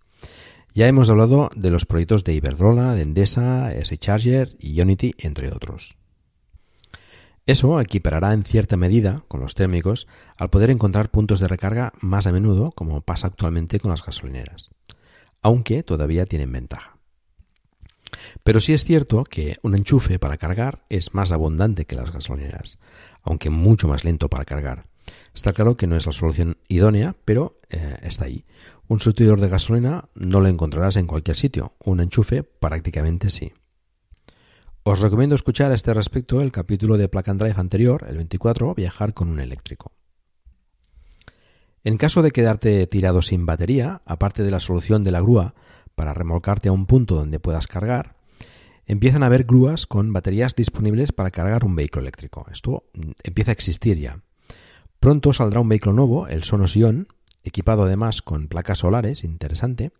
[0.73, 5.97] Ya hemos hablado de los proyectos de Iberdrola, de Endesa, S-Charger y Unity, entre otros.
[7.45, 12.27] Eso equiparará en cierta medida con los térmicos al poder encontrar puntos de recarga más
[12.27, 14.69] a menudo, como pasa actualmente con las gasolineras,
[15.41, 16.99] aunque todavía tienen ventaja.
[18.43, 22.77] Pero sí es cierto que un enchufe para cargar es más abundante que las gasolineras,
[23.23, 24.86] aunque mucho más lento para cargar.
[25.34, 28.45] Está claro que no es la solución idónea, pero eh, está ahí.
[28.89, 33.54] Un surtidor de gasolina no lo encontrarás en cualquier sitio, un enchufe prácticamente sí.
[34.82, 39.13] Os recomiendo escuchar a este respecto el capítulo de Plug Drive anterior, el 24, Viajar
[39.13, 39.91] con un eléctrico.
[41.84, 45.54] En caso de quedarte tirado sin batería, aparte de la solución de la grúa
[45.93, 48.15] para remolcarte a un punto donde puedas cargar,
[48.88, 52.47] empiezan a haber grúas con baterías disponibles para cargar un vehículo eléctrico.
[52.52, 54.23] Esto mm, empieza a existir ya.
[54.99, 57.08] Pronto saldrá un vehículo nuevo, el Sonos Ion,
[57.43, 59.91] equipado además con placas solares, interesante,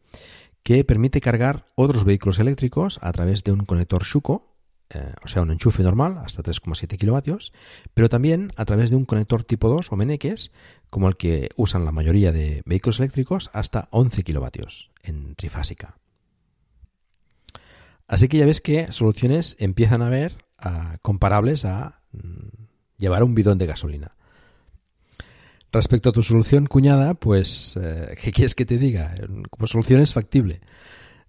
[0.64, 4.56] que permite cargar otros vehículos eléctricos a través de un conector Shuko,
[4.92, 7.54] eh, o sea, un enchufe normal hasta 3,7 kilovatios,
[7.94, 10.52] pero también a través de un conector tipo 2 o meneques,
[10.90, 15.98] como el que usan la mayoría de vehículos eléctricos, hasta 11 kilovatios en trifásica.
[18.08, 22.66] Así que ya ves que soluciones empiezan a ver ah, comparables a mm,
[22.98, 24.16] llevar un bidón de gasolina.
[25.72, 29.16] Respecto a tu solución cuñada, pues, eh, ¿qué quieres que te diga?
[29.50, 30.62] Como solución es factible.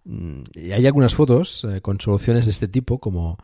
[0.04, 3.36] Mm, y hay algunas fotos eh, con soluciones de este tipo, como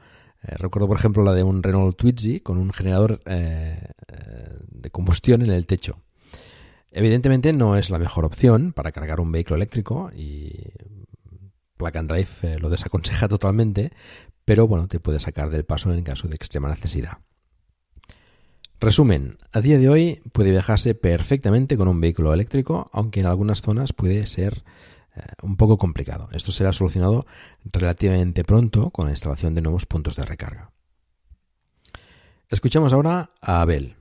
[0.43, 5.51] eh, recuerdo, por ejemplo, la de un Renault Twizy con un generador de combustión en
[5.51, 6.01] el techo.
[6.91, 10.73] Evidentemente no es la mejor opción para cargar un vehículo eléctrico y
[11.77, 13.93] Plug Drive lo desaconseja totalmente,
[14.47, 17.19] pero bueno, te puede sacar del paso en caso de extrema necesidad.
[18.79, 23.63] Resumen, a día de hoy puede viajarse perfectamente con un vehículo eléctrico, aunque en algunas
[23.63, 24.65] zonas puede ser
[25.17, 26.29] eh, un poco complicado.
[26.33, 27.25] Esto será solucionado
[27.65, 30.73] relativamente pronto con la instalación de nuevos puntos de recarga.
[32.51, 33.97] Escuchamos ahora a Abel.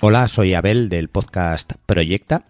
[0.00, 2.46] Hola, soy Abel del podcast Proyecta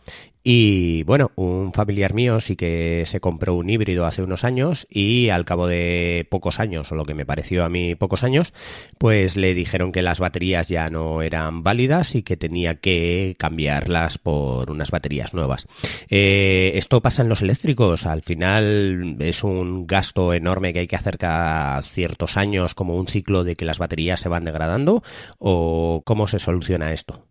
[0.46, 5.30] y bueno, un familiar mío sí que se compró un híbrido hace unos años y
[5.30, 8.52] al cabo de pocos años, o lo que me pareció a mí pocos años,
[8.98, 14.18] pues le dijeron que las baterías ya no eran válidas y que tenía que cambiarlas
[14.18, 15.66] por unas baterías nuevas.
[16.10, 20.96] Eh, esto pasa en los eléctricos, al final es un gasto enorme que hay que
[20.96, 25.02] hacer cada ciertos años como un ciclo de que las baterías se van degradando
[25.38, 27.26] o cómo se soluciona esto.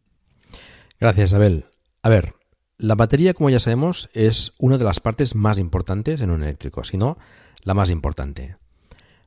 [0.99, 1.65] Gracias, Abel.
[2.01, 2.33] A ver,
[2.77, 6.83] la batería, como ya sabemos, es una de las partes más importantes en un eléctrico,
[6.83, 7.17] si no,
[7.63, 8.57] la más importante.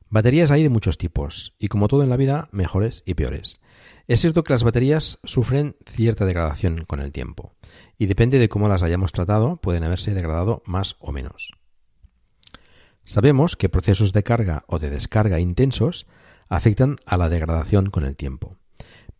[0.09, 3.59] Baterías hay de muchos tipos, y como todo en la vida, mejores y peores.
[4.07, 7.53] Es cierto que las baterías sufren cierta degradación con el tiempo,
[7.97, 11.51] y depende de cómo las hayamos tratado, pueden haberse degradado más o menos.
[13.03, 16.07] Sabemos que procesos de carga o de descarga intensos
[16.49, 18.57] afectan a la degradación con el tiempo.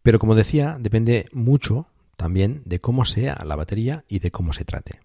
[0.03, 1.87] Pero como decía, depende mucho
[2.17, 4.99] también de cómo sea la batería y de cómo se trate.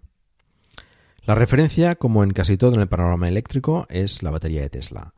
[1.25, 5.15] La referencia, como en casi todo en el panorama eléctrico, es la batería de Tesla.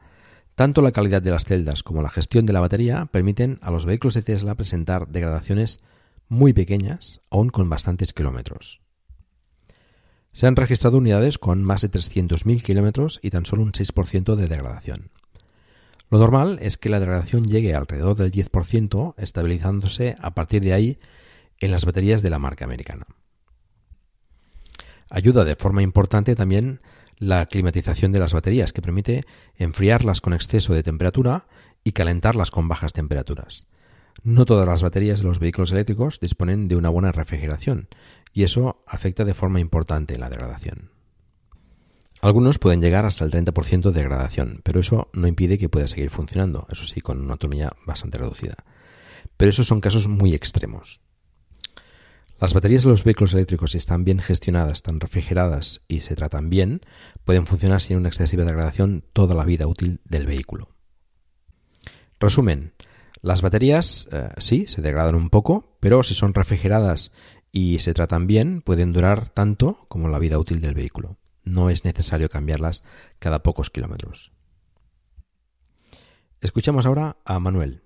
[0.54, 3.86] Tanto la calidad de las celdas como la gestión de la batería permiten a los
[3.86, 5.80] vehículos de Tesla presentar degradaciones
[6.28, 8.82] muy pequeñas, aún con bastantes kilómetros.
[10.32, 14.46] Se han registrado unidades con más de 300.000 kilómetros y tan solo un 6% de
[14.46, 15.10] degradación.
[16.10, 20.98] Lo normal es que la degradación llegue alrededor del 10%, estabilizándose a partir de ahí
[21.60, 23.06] en las baterías de la marca americana.
[25.10, 26.80] Ayuda de forma importante también
[27.18, 29.22] la climatización de las baterías, que permite
[29.56, 31.46] enfriarlas con exceso de temperatura
[31.84, 33.66] y calentarlas con bajas temperaturas.
[34.22, 37.88] No todas las baterías de los vehículos eléctricos disponen de una buena refrigeración,
[38.32, 40.90] y eso afecta de forma importante la degradación.
[42.20, 46.10] Algunos pueden llegar hasta el 30% de degradación, pero eso no impide que pueda seguir
[46.10, 48.56] funcionando, eso sí, con una autonomía bastante reducida.
[49.36, 51.00] Pero esos son casos muy extremos.
[52.44, 56.50] Las baterías de los vehículos eléctricos, si están bien gestionadas, están refrigeradas y se tratan
[56.50, 56.82] bien,
[57.24, 60.68] pueden funcionar sin una excesiva degradación toda la vida útil del vehículo.
[62.20, 62.74] Resumen,
[63.22, 67.12] las baterías eh, sí se degradan un poco, pero si son refrigeradas
[67.50, 71.16] y se tratan bien, pueden durar tanto como la vida útil del vehículo.
[71.44, 72.84] No es necesario cambiarlas
[73.20, 74.32] cada pocos kilómetros.
[76.42, 77.83] Escuchamos ahora a Manuel.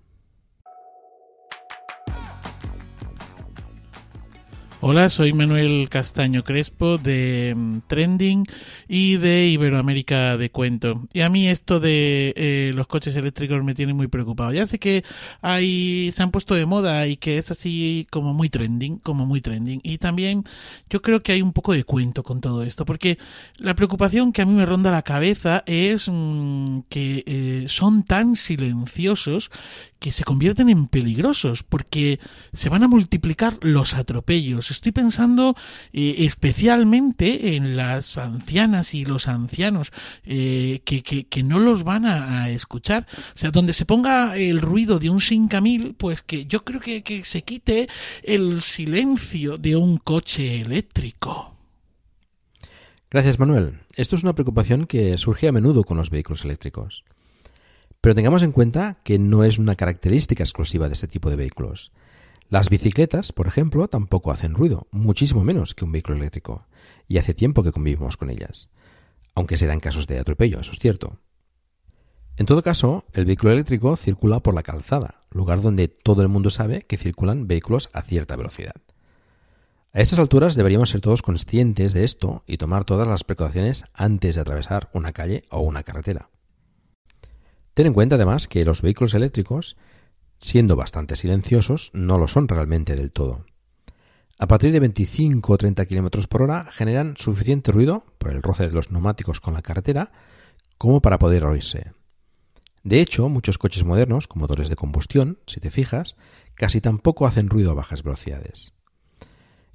[4.80, 8.44] Hola, soy Manuel Castaño Crespo de mm, Trending
[8.86, 11.08] y de Iberoamérica de Cuento.
[11.12, 14.52] Y a mí esto de eh, los coches eléctricos me tiene muy preocupado.
[14.52, 15.02] Ya sé que
[15.42, 19.40] hay, se han puesto de moda y que es así como muy trending, como muy
[19.40, 19.80] trending.
[19.82, 20.44] Y también
[20.88, 23.18] yo creo que hay un poco de cuento con todo esto, porque
[23.56, 28.36] la preocupación que a mí me ronda la cabeza es mm, que eh, son tan
[28.36, 29.50] silenciosos
[29.98, 32.20] que se convierten en peligrosos porque
[32.52, 34.67] se van a multiplicar los atropellos.
[34.70, 35.56] Estoy pensando
[35.92, 39.92] eh, especialmente en las ancianas y los ancianos
[40.24, 43.06] eh, que, que, no los van a, escuchar.
[43.34, 47.02] O sea, donde se ponga el ruido de un 5000, pues que yo creo que,
[47.02, 47.88] que se quite
[48.22, 51.54] el silencio de un coche eléctrico.
[53.10, 53.80] Gracias, Manuel.
[53.96, 57.04] Esto es una preocupación que surge a menudo con los vehículos eléctricos.
[58.00, 61.90] Pero tengamos en cuenta que no es una característica exclusiva de este tipo de vehículos.
[62.50, 66.66] Las bicicletas, por ejemplo, tampoco hacen ruido, muchísimo menos que un vehículo eléctrico,
[67.06, 68.70] y hace tiempo que convivimos con ellas,
[69.34, 71.18] aunque se dan casos de atropello, eso es cierto.
[72.38, 76.48] En todo caso, el vehículo eléctrico circula por la calzada, lugar donde todo el mundo
[76.50, 78.76] sabe que circulan vehículos a cierta velocidad.
[79.92, 84.36] A estas alturas deberíamos ser todos conscientes de esto y tomar todas las precauciones antes
[84.36, 86.30] de atravesar una calle o una carretera.
[87.74, 89.76] Ten en cuenta además que los vehículos eléctricos,
[90.38, 93.44] siendo bastante silenciosos, no lo son realmente del todo.
[94.38, 98.68] A partir de 25 o 30 km por hora generan suficiente ruido por el roce
[98.68, 100.12] de los neumáticos con la carretera
[100.78, 101.92] como para poder oírse.
[102.84, 106.16] De hecho, muchos coches modernos con motores de combustión, si te fijas,
[106.54, 108.72] casi tampoco hacen ruido a bajas velocidades.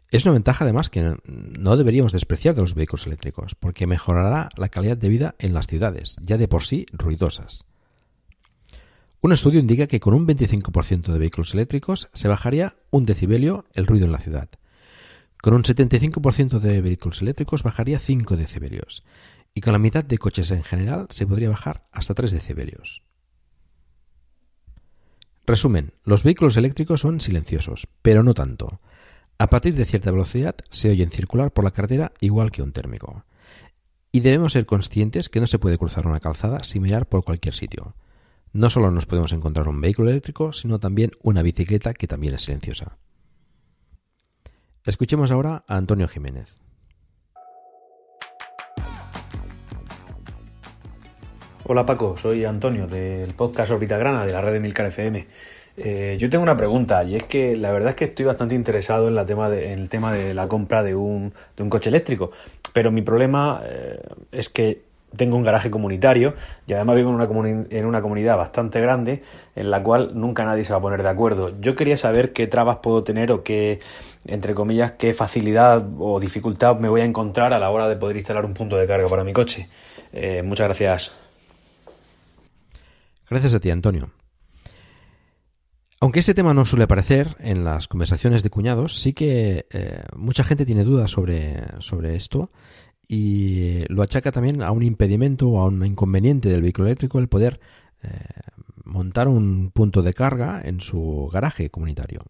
[0.09, 4.69] Es una ventaja además que no deberíamos despreciar de los vehículos eléctricos, porque mejorará la
[4.69, 7.65] calidad de vida en las ciudades, ya de por sí ruidosas.
[9.23, 13.87] Un estudio indica que con un 25% de vehículos eléctricos se bajaría un decibelio el
[13.87, 14.49] ruido en la ciudad.
[15.41, 19.05] Con un 75% de vehículos eléctricos bajaría 5 decibelios.
[19.53, 23.03] Y con la mitad de coches en general se podría bajar hasta 3 decibelios.
[25.47, 28.81] Resumen, los vehículos eléctricos son silenciosos, pero no tanto.
[29.37, 33.23] A partir de cierta velocidad se oyen circular por la carretera igual que un térmico.
[34.11, 37.53] Y debemos ser conscientes que no se puede cruzar una calzada sin mirar por cualquier
[37.53, 37.95] sitio.
[38.53, 42.43] No solo nos podemos encontrar un vehículo eléctrico, sino también una bicicleta que también es
[42.43, 42.99] silenciosa.
[44.85, 46.53] Escuchemos ahora a Antonio Jiménez.
[51.63, 55.27] Hola Paco, soy Antonio del podcast Orbita Grana de la red de Milcar FM.
[55.75, 59.07] Eh, yo tengo una pregunta y es que la verdad es que estoy bastante interesado
[59.07, 62.29] en el tema de la compra de un, de un coche eléctrico,
[62.71, 63.99] pero mi problema eh,
[64.31, 66.35] es que tengo un garaje comunitario
[66.67, 69.23] y además vivo en una, en una comunidad bastante grande
[69.55, 71.59] en la cual nunca nadie se va a poner de acuerdo.
[71.59, 73.79] Yo quería saber qué trabas puedo tener o qué,
[74.25, 78.17] entre comillas, qué facilidad o dificultad me voy a encontrar a la hora de poder
[78.17, 79.67] instalar un punto de carga para mi coche.
[80.11, 81.15] Eh, muchas gracias.
[83.29, 84.11] Gracias a ti, Antonio.
[85.99, 90.43] Aunque este tema no suele aparecer en las conversaciones de cuñados, sí que eh, mucha
[90.43, 92.49] gente tiene dudas sobre, sobre esto
[93.13, 97.27] y lo achaca también a un impedimento o a un inconveniente del vehículo eléctrico el
[97.27, 97.59] poder
[98.01, 98.09] eh,
[98.85, 102.23] montar un punto de carga en su garaje comunitario.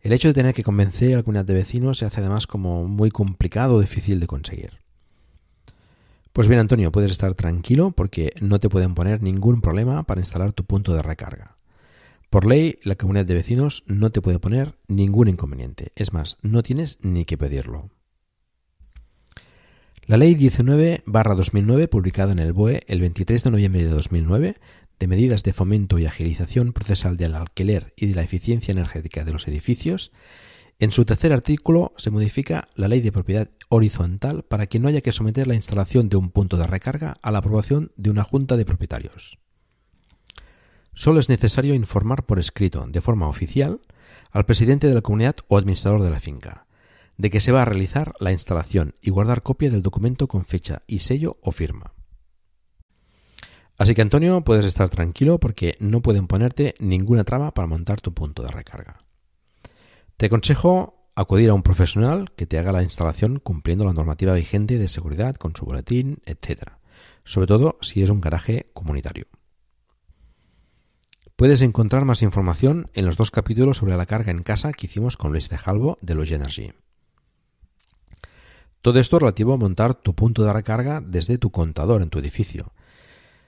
[0.00, 2.88] El hecho de tener que convencer a la comunidad de vecinos se hace además como
[2.88, 4.78] muy complicado o difícil de conseguir.
[6.32, 10.54] Pues bien, Antonio, puedes estar tranquilo porque no te pueden poner ningún problema para instalar
[10.54, 11.58] tu punto de recarga.
[12.30, 15.92] Por ley, la comunidad de vecinos no te puede poner ningún inconveniente.
[15.96, 17.90] Es más, no tienes ni que pedirlo.
[20.08, 24.56] La Ley 19-2009, publicada en el BOE el 23 de noviembre de 2009,
[24.98, 29.32] de medidas de fomento y agilización procesal del alquiler y de la eficiencia energética de
[29.32, 30.10] los edificios,
[30.78, 35.02] en su tercer artículo se modifica la ley de propiedad horizontal para que no haya
[35.02, 38.56] que someter la instalación de un punto de recarga a la aprobación de una junta
[38.56, 39.38] de propietarios.
[40.94, 43.82] Solo es necesario informar por escrito, de forma oficial,
[44.30, 46.66] al presidente de la comunidad o administrador de la finca,
[47.18, 50.82] de que se va a realizar la instalación y guardar copia del documento con fecha
[50.86, 51.92] y sello o firma.
[53.76, 58.14] Así que Antonio, puedes estar tranquilo porque no pueden ponerte ninguna traba para montar tu
[58.14, 59.04] punto de recarga.
[60.16, 64.78] Te aconsejo acudir a un profesional que te haga la instalación cumpliendo la normativa vigente
[64.78, 66.72] de seguridad con su boletín, etc.
[67.24, 69.26] Sobre todo si es un garaje comunitario.
[71.34, 75.16] Puedes encontrar más información en los dos capítulos sobre la carga en casa que hicimos
[75.16, 76.72] con Luis Tejalvo de Los Energy.
[78.82, 82.72] Todo esto relativo a montar tu punto de recarga desde tu contador en tu edificio.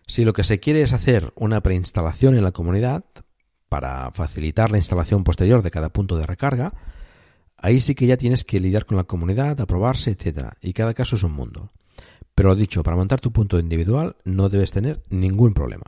[0.06, 3.04] Si lo que se quiere es hacer una preinstalación en la comunidad
[3.68, 6.72] para facilitar la instalación posterior de cada punto de recarga,
[7.56, 10.54] ahí sí que ya tienes que lidiar con la comunidad, aprobarse, etc.
[10.60, 11.70] Y cada caso es un mundo.
[12.34, 15.84] Pero lo dicho, para montar tu punto individual no debes tener ningún problema.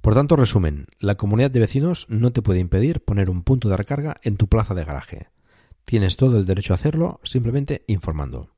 [0.00, 3.76] Por tanto, resumen, la comunidad de vecinos no te puede impedir poner un punto de
[3.76, 5.28] recarga en tu plaza de garaje.
[5.84, 8.50] Tienes todo el derecho a hacerlo simplemente informando.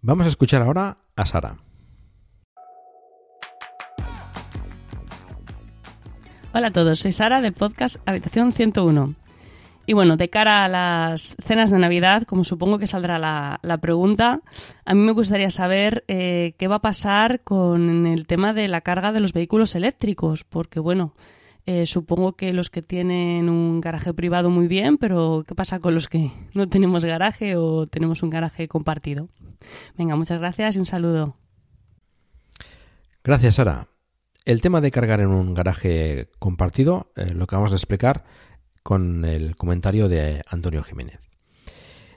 [0.00, 1.58] Vamos a escuchar ahora a Sara.
[6.52, 9.14] Hola a todos, soy Sara del podcast Habitación 101.
[9.86, 14.40] Y bueno, de cara a las cenas de Navidad, como supongo que saldrá la, pregunta,
[14.84, 18.80] a mí me gustaría saber eh, qué va a pasar con el tema de la
[18.80, 21.12] carga de los vehículos eléctricos, porque bueno,
[21.66, 25.94] eh, supongo que los que tienen un garaje privado muy bien, pero ¿qué pasa con
[25.94, 29.28] los que no tenemos garaje o tenemos un garaje compartido?
[29.96, 31.36] Venga, muchas gracias y un saludo.
[33.22, 33.88] Gracias, Sara.
[34.44, 38.24] El tema de cargar en un garaje compartido, eh, lo que vamos a explicar
[38.82, 41.20] con el comentario de Antonio Jiménez.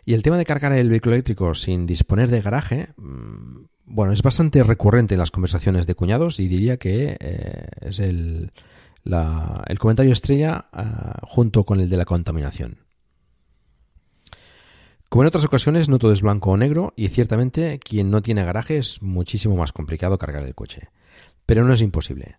[0.03, 4.21] Y el tema de cargar el vehículo eléctrico sin disponer de garaje, mm, bueno, es
[4.21, 8.51] bastante recurrente en las conversaciones de cuñados y diría que eh, es el,
[9.07, 12.79] el, comentario estrella ah, junto con el de la contaminación.
[15.09, 18.43] Como en otras ocasiones, no todo es blanco o negro y ciertamente quien no tiene
[18.43, 20.89] garaje es muchísimo más complicado cargar el coche.
[21.45, 22.37] Pero no es imposible.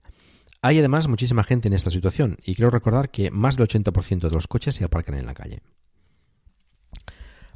[0.60, 4.30] Hay además muchísima gente en esta situación y quiero recordar que más del 80% de
[4.30, 5.62] los coches se aparcan en la calle.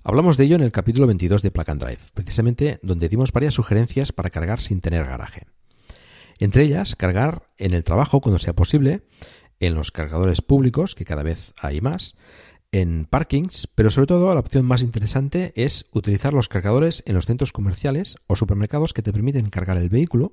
[0.04, 4.12] Hablamos de ello en el capítulo 22 de Plug Drive, precisamente donde dimos varias sugerencias
[4.12, 5.46] para cargar sin tener garaje.
[6.42, 9.02] Entre ellas, cargar en el trabajo cuando sea posible,
[9.60, 12.16] en los cargadores públicos, que cada vez hay más,
[12.72, 17.26] en parkings, pero sobre todo la opción más interesante es utilizar los cargadores en los
[17.26, 20.32] centros comerciales o supermercados que te permiten cargar el vehículo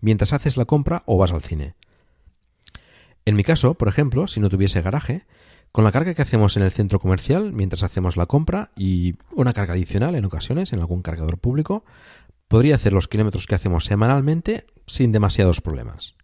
[0.00, 1.76] mientras haces la compra o vas al cine.
[3.24, 5.24] En mi caso, por ejemplo, si no tuviese garaje,
[5.70, 9.52] con la carga que hacemos en el centro comercial mientras hacemos la compra y una
[9.52, 11.84] carga adicional en ocasiones en algún cargador público,
[12.48, 16.16] podría hacer los kilómetros que hacemos semanalmente sin demasiados problemas.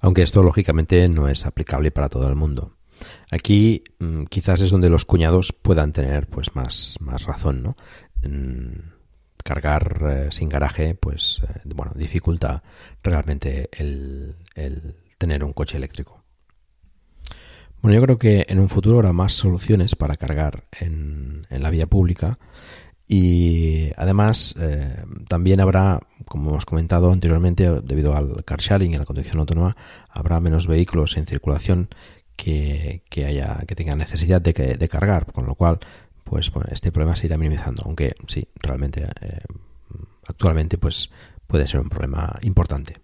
[0.00, 2.76] Aunque esto lógicamente no es aplicable para todo el mundo.
[3.30, 7.76] Aquí mm, quizás es donde los cuñados puedan tener pues más, más razón, ¿no?
[9.44, 12.62] cargar eh, sin garaje, pues eh, bueno, dificulta
[13.02, 14.34] realmente el
[15.18, 16.24] tener un coche eléctrico.
[17.84, 21.86] Bueno, yo creo que en un futuro habrá más soluciones para cargar en, la vía
[21.86, 22.38] pública
[23.06, 29.00] y además eh, también habrá, como hemos comentado anteriormente, debido al car sharing y a
[29.00, 29.76] la conducción autónoma,
[30.08, 31.88] habrá menos vehículos en circulación
[32.36, 35.80] que, haya que tengan necesidad de, de cargar, con lo cual
[36.24, 39.40] pues este problema se irá minimizando, aunque sí, realmente eh,
[40.26, 41.10] actualmente pues
[41.46, 43.00] puede ser un problema importante.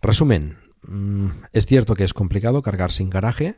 [0.00, 3.56] Resumen, mm, es cierto que es complicado cargar sin garaje,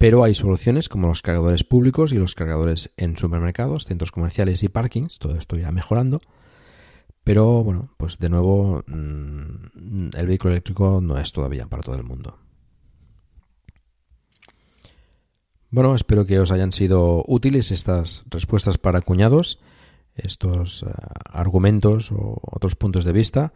[0.00, 4.70] pero hay soluciones como los cargadores públicos y los cargadores en supermercados, centros comerciales y
[4.70, 6.20] parkings, todo esto irá mejorando.
[7.22, 12.04] Pero bueno, pues de nuevo mm, el vehículo eléctrico no es todavía para todo el
[12.04, 12.38] mundo.
[15.68, 19.60] Bueno, espero que os hayan sido útiles estas respuestas para cuñados,
[20.14, 20.86] estos eh,
[21.26, 23.52] argumentos o otros puntos de vista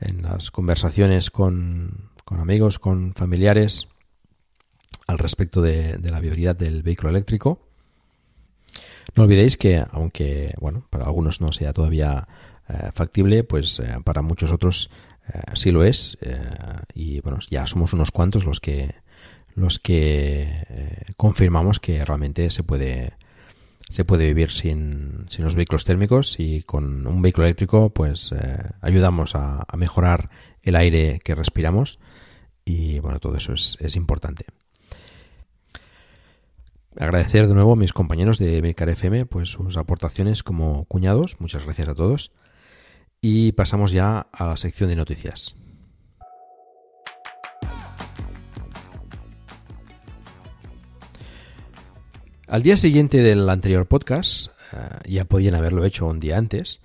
[0.00, 3.88] en las conversaciones con, amigos, con familiares
[5.08, 7.60] al respecto de, la viabilidad del vehículo eléctrico.
[9.16, 12.28] No olvidéis que, aunque bueno, para algunos no sea todavía
[12.68, 14.90] eh, factible, pues eh, para muchos otros
[15.32, 16.18] eh, sí lo es.
[16.94, 18.94] y bueno, ya somos unos cuantos los que
[19.54, 23.14] los que confirmamos que realmente se puede
[23.88, 28.32] se puede vivir sin, sin, los vehículos térmicos y con un vehículo eléctrico pues
[28.82, 30.30] ayudamos a, mejorar
[30.62, 31.98] el aire que respiramos
[32.64, 34.44] y bueno todo eso es, es importante
[36.96, 41.40] agradecer de nuevo a mis compañeros de Milcar FM pues sus aportaciones como cuñados.
[41.40, 42.32] Muchas gracias a todos.
[43.20, 45.56] Y pasamos ya a la sección de noticias.
[52.46, 56.80] Al día siguiente del anterior podcast, eh, ya podían haberlo hecho un día antes,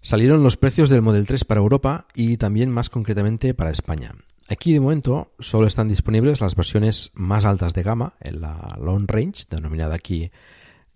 [0.00, 4.14] salieron los precios del Model 3 para Europa y también más concretamente para España.
[4.48, 9.10] Aquí de momento solo están disponibles las versiones más altas de gama, en la Long
[9.10, 10.30] Range, denominada aquí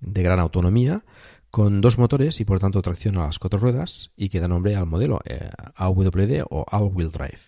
[0.01, 1.03] de gran autonomía,
[1.51, 4.76] con dos motores y por tanto tracción a las cuatro ruedas y que da nombre
[4.76, 7.40] al modelo eh, AWD o All Wheel Drive.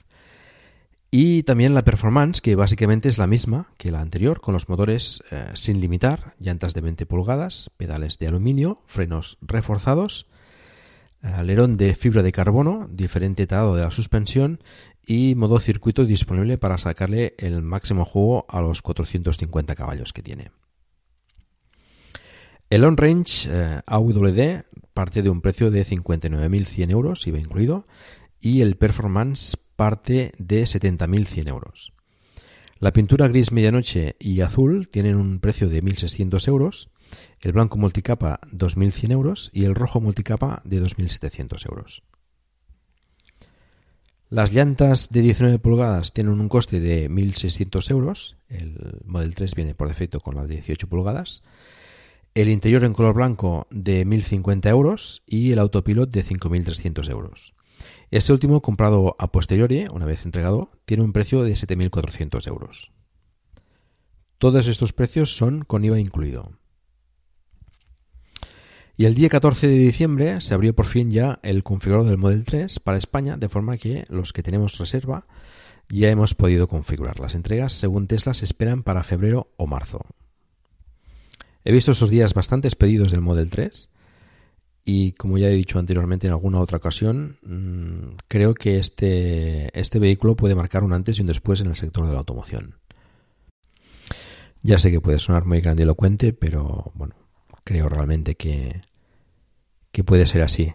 [1.10, 5.22] Y también la Performance, que básicamente es la misma que la anterior, con los motores
[5.30, 10.28] eh, sin limitar, llantas de 20 pulgadas, pedales de aluminio, frenos reforzados,
[11.22, 14.60] alerón de fibra de carbono, diferente talado de la suspensión
[15.06, 20.50] y modo circuito disponible para sacarle el máximo juego a los 450 caballos que tiene.
[22.68, 27.84] El On Range eh, AWD parte de un precio de 59.100 euros, IVA incluido,
[28.38, 31.92] y el Performance parte de 70.100 euros.
[32.78, 36.90] La pintura gris medianoche y azul tienen un precio de 1.600 euros,
[37.40, 42.02] el blanco multicapa 2.100 euros y el rojo multicapa de 2.700 euros.
[44.30, 48.36] Las llantas de 19 pulgadas tienen un coste de 1.600 euros.
[48.48, 51.42] El Model 3 viene por defecto con las 18 pulgadas.
[52.34, 57.54] El interior en color blanco de 1.050 euros y el autopilot de 5.300 euros.
[58.12, 62.92] Este último, comprado a posteriori, una vez entregado, tiene un precio de 7.400 euros.
[64.38, 66.52] Todos estos precios son con IVA incluido.
[69.00, 72.44] Y el día 14 de diciembre se abrió por fin ya el configurador del Model
[72.44, 75.26] 3 para España, de forma que los que tenemos reserva
[75.88, 77.18] ya hemos podido configurar.
[77.18, 80.04] Las entregas, según Tesla, se esperan para febrero o marzo.
[81.64, 83.88] He visto esos días bastantes pedidos del Model 3
[84.84, 89.98] y como ya he dicho anteriormente en alguna otra ocasión, mm, creo que este, este
[89.98, 92.74] vehículo puede marcar un antes y un después en el sector de la automoción.
[94.60, 97.14] Ya sé que puede sonar muy grandilocuente, pero bueno,
[97.64, 98.82] creo realmente que,
[99.92, 100.74] que puede ser así.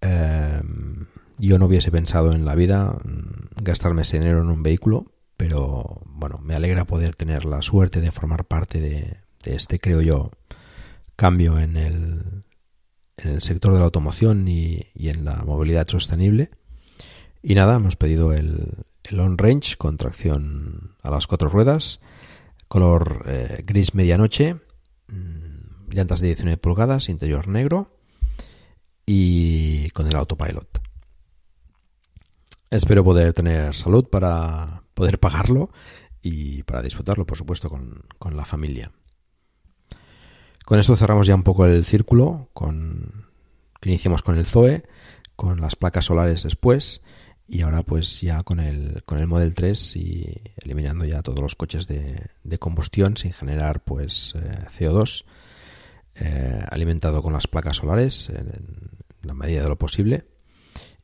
[0.00, 1.06] Em,
[1.38, 6.02] yo no hubiese pensado en la vida mm, gastarme ese dinero en un vehículo, pero
[6.06, 10.30] bueno, me alegra poder tener la suerte de formar parte de, este, creo yo,
[11.16, 12.44] cambio en el,
[13.16, 16.50] en el sector de la automoción y, en la movilidad sostenible.
[17.42, 22.00] Y nada, hemos pedido el, el On Range con tracción a las cuatro ruedas,
[22.66, 24.54] color eh, gris medianoche,
[25.08, 27.97] mm, llantas de 19 pulgadas, interior negro
[29.10, 30.82] y con el autopilot.
[32.68, 35.70] Espero poder tener salud para poder pagarlo
[36.20, 38.92] y para disfrutarlo, por supuesto, con, la familia.
[40.66, 43.24] Con esto cerramos ya un poco el círculo, con,
[43.80, 44.84] que iniciamos con el Zoe,
[45.36, 47.00] con las placas solares después
[47.48, 51.54] y ahora pues ya con el, con el Model 3 y eliminando ya todos los
[51.54, 55.24] coches de, combustión sin generar pues eh, CO2
[56.16, 58.30] eh, alimentado con las placas solares
[59.22, 60.24] la medida de lo posible.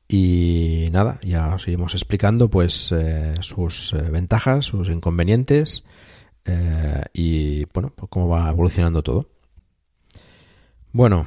[0.06, 5.84] Y nada, ya os iremos explicando pues eh, sus eh, ventajas, sus inconvenientes
[6.44, 9.30] eh, y bueno, pues cómo va evolucionando todo.
[10.92, 11.26] Bueno,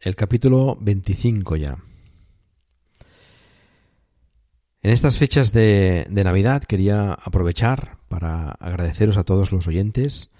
[0.00, 1.78] el capítulo 25 ya.
[4.82, 10.30] En estas fechas de, de, Navidad quería aprovechar para agradeceros a todos los oyentes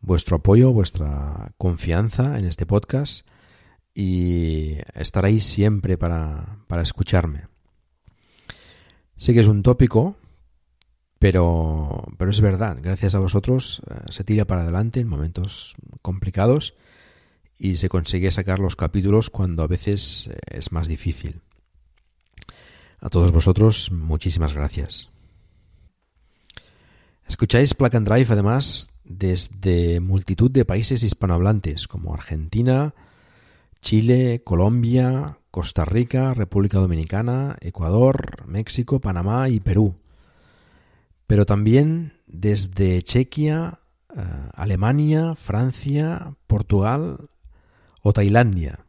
[0.00, 3.26] vuestro apoyo, vuestra confianza en este podcast
[3.98, 7.46] y estaréis siempre para, para escucharme.
[9.16, 10.16] Sé que es un tópico,
[11.18, 16.74] pero, pero es verdad, gracias a vosotros eh, se tira para adelante en momentos complicados
[17.58, 21.40] y se consigue sacar los capítulos cuando a veces eh, es más difícil.
[23.00, 25.08] A todos vosotros, muchísimas gracias.
[27.26, 32.94] Escucháis Plug Drive además desde multitud de países hispanohablantes como Argentina,
[33.86, 39.94] Chile, Colombia, Costa Rica, República Dominicana, Ecuador, México, Panamá y Perú.
[41.28, 43.78] Pero también desde Chequia,
[44.12, 44.22] eh,
[44.54, 47.28] Alemania, Francia, Portugal
[48.02, 48.84] o Tailandia.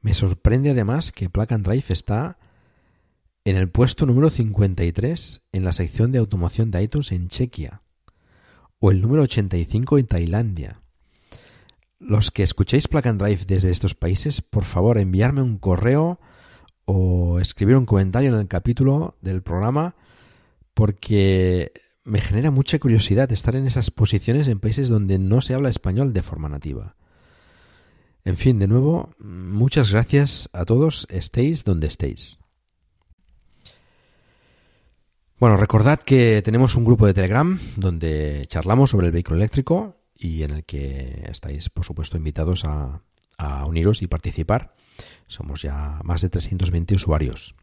[0.00, 2.38] Me sorprende además que Plug Drive está
[3.44, 7.82] en el puesto número 53 en la sección de automoción de iTunes en Chequia
[8.80, 10.82] o el número 85 en Tailandia.
[12.06, 16.20] Los que escuchéis Plug and Drive desde estos países, por favor, enviarme un correo
[16.84, 19.96] o escribir un comentario en el capítulo del programa
[20.72, 21.72] porque
[22.04, 26.12] me genera mucha curiosidad estar en esas posiciones en países donde no se habla español
[26.12, 26.94] de forma nativa.
[28.24, 32.38] En fin, de nuevo, muchas gracias a todos, estéis donde estéis.
[35.40, 40.42] Bueno, recordad que tenemos un grupo de Telegram donde charlamos sobre el vehículo eléctrico y
[40.42, 43.02] en el que estáis, por supuesto, invitados a,
[43.66, 44.74] uniros y participar.
[45.26, 47.54] Somos ya más de 320 usuarios.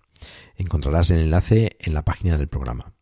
[0.55, 2.93] Encontrarás el enlace en la página del programa.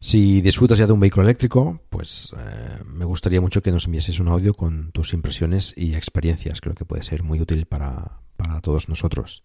[0.00, 4.20] Si disfrutas ya de un vehículo eléctrico, pues eh, me gustaría mucho que nos enviases
[4.20, 6.60] un audio con tus impresiones y experiencias.
[6.60, 9.42] Creo que puede ser muy útil para, para todos nosotros.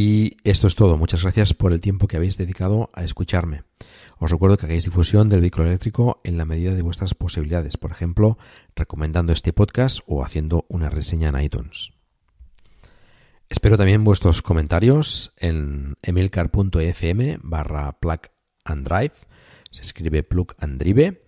[0.00, 0.96] Y esto es todo.
[0.96, 3.64] Muchas gracias por el tiempo que habéis dedicado a escucharme.
[4.20, 7.90] Os recuerdo que hagáis difusión del vehículo eléctrico en la medida de vuestras posibilidades, por
[7.90, 8.38] ejemplo,
[8.76, 11.90] recomendando este podcast o haciendo una reseña en iTunes.
[13.48, 18.20] Espero también vuestros comentarios en emilcar.fm barra plug
[18.64, 19.14] and drive,
[19.72, 21.20] se escribe plug and drive,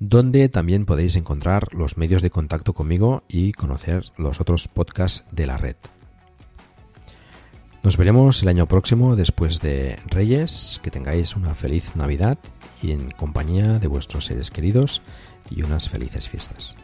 [0.00, 5.46] donde también podéis encontrar los medios de contacto conmigo y conocer los otros podcasts de
[5.46, 5.76] la red.
[7.82, 10.80] Nos veremos el año próximo después de Reyes.
[10.82, 12.38] Que tengáis una feliz Navidad
[12.82, 15.02] y en compañía de vuestros seres queridos
[15.50, 16.76] y unas felices fiestas.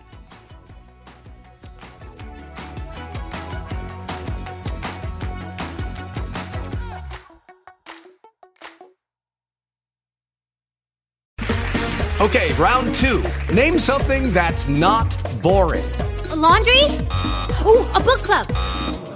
[12.21, 13.23] Okay, round two.
[13.53, 15.85] Name something that's not boring.
[16.31, 16.85] A laundry?
[17.67, 18.47] Ooh, a book club.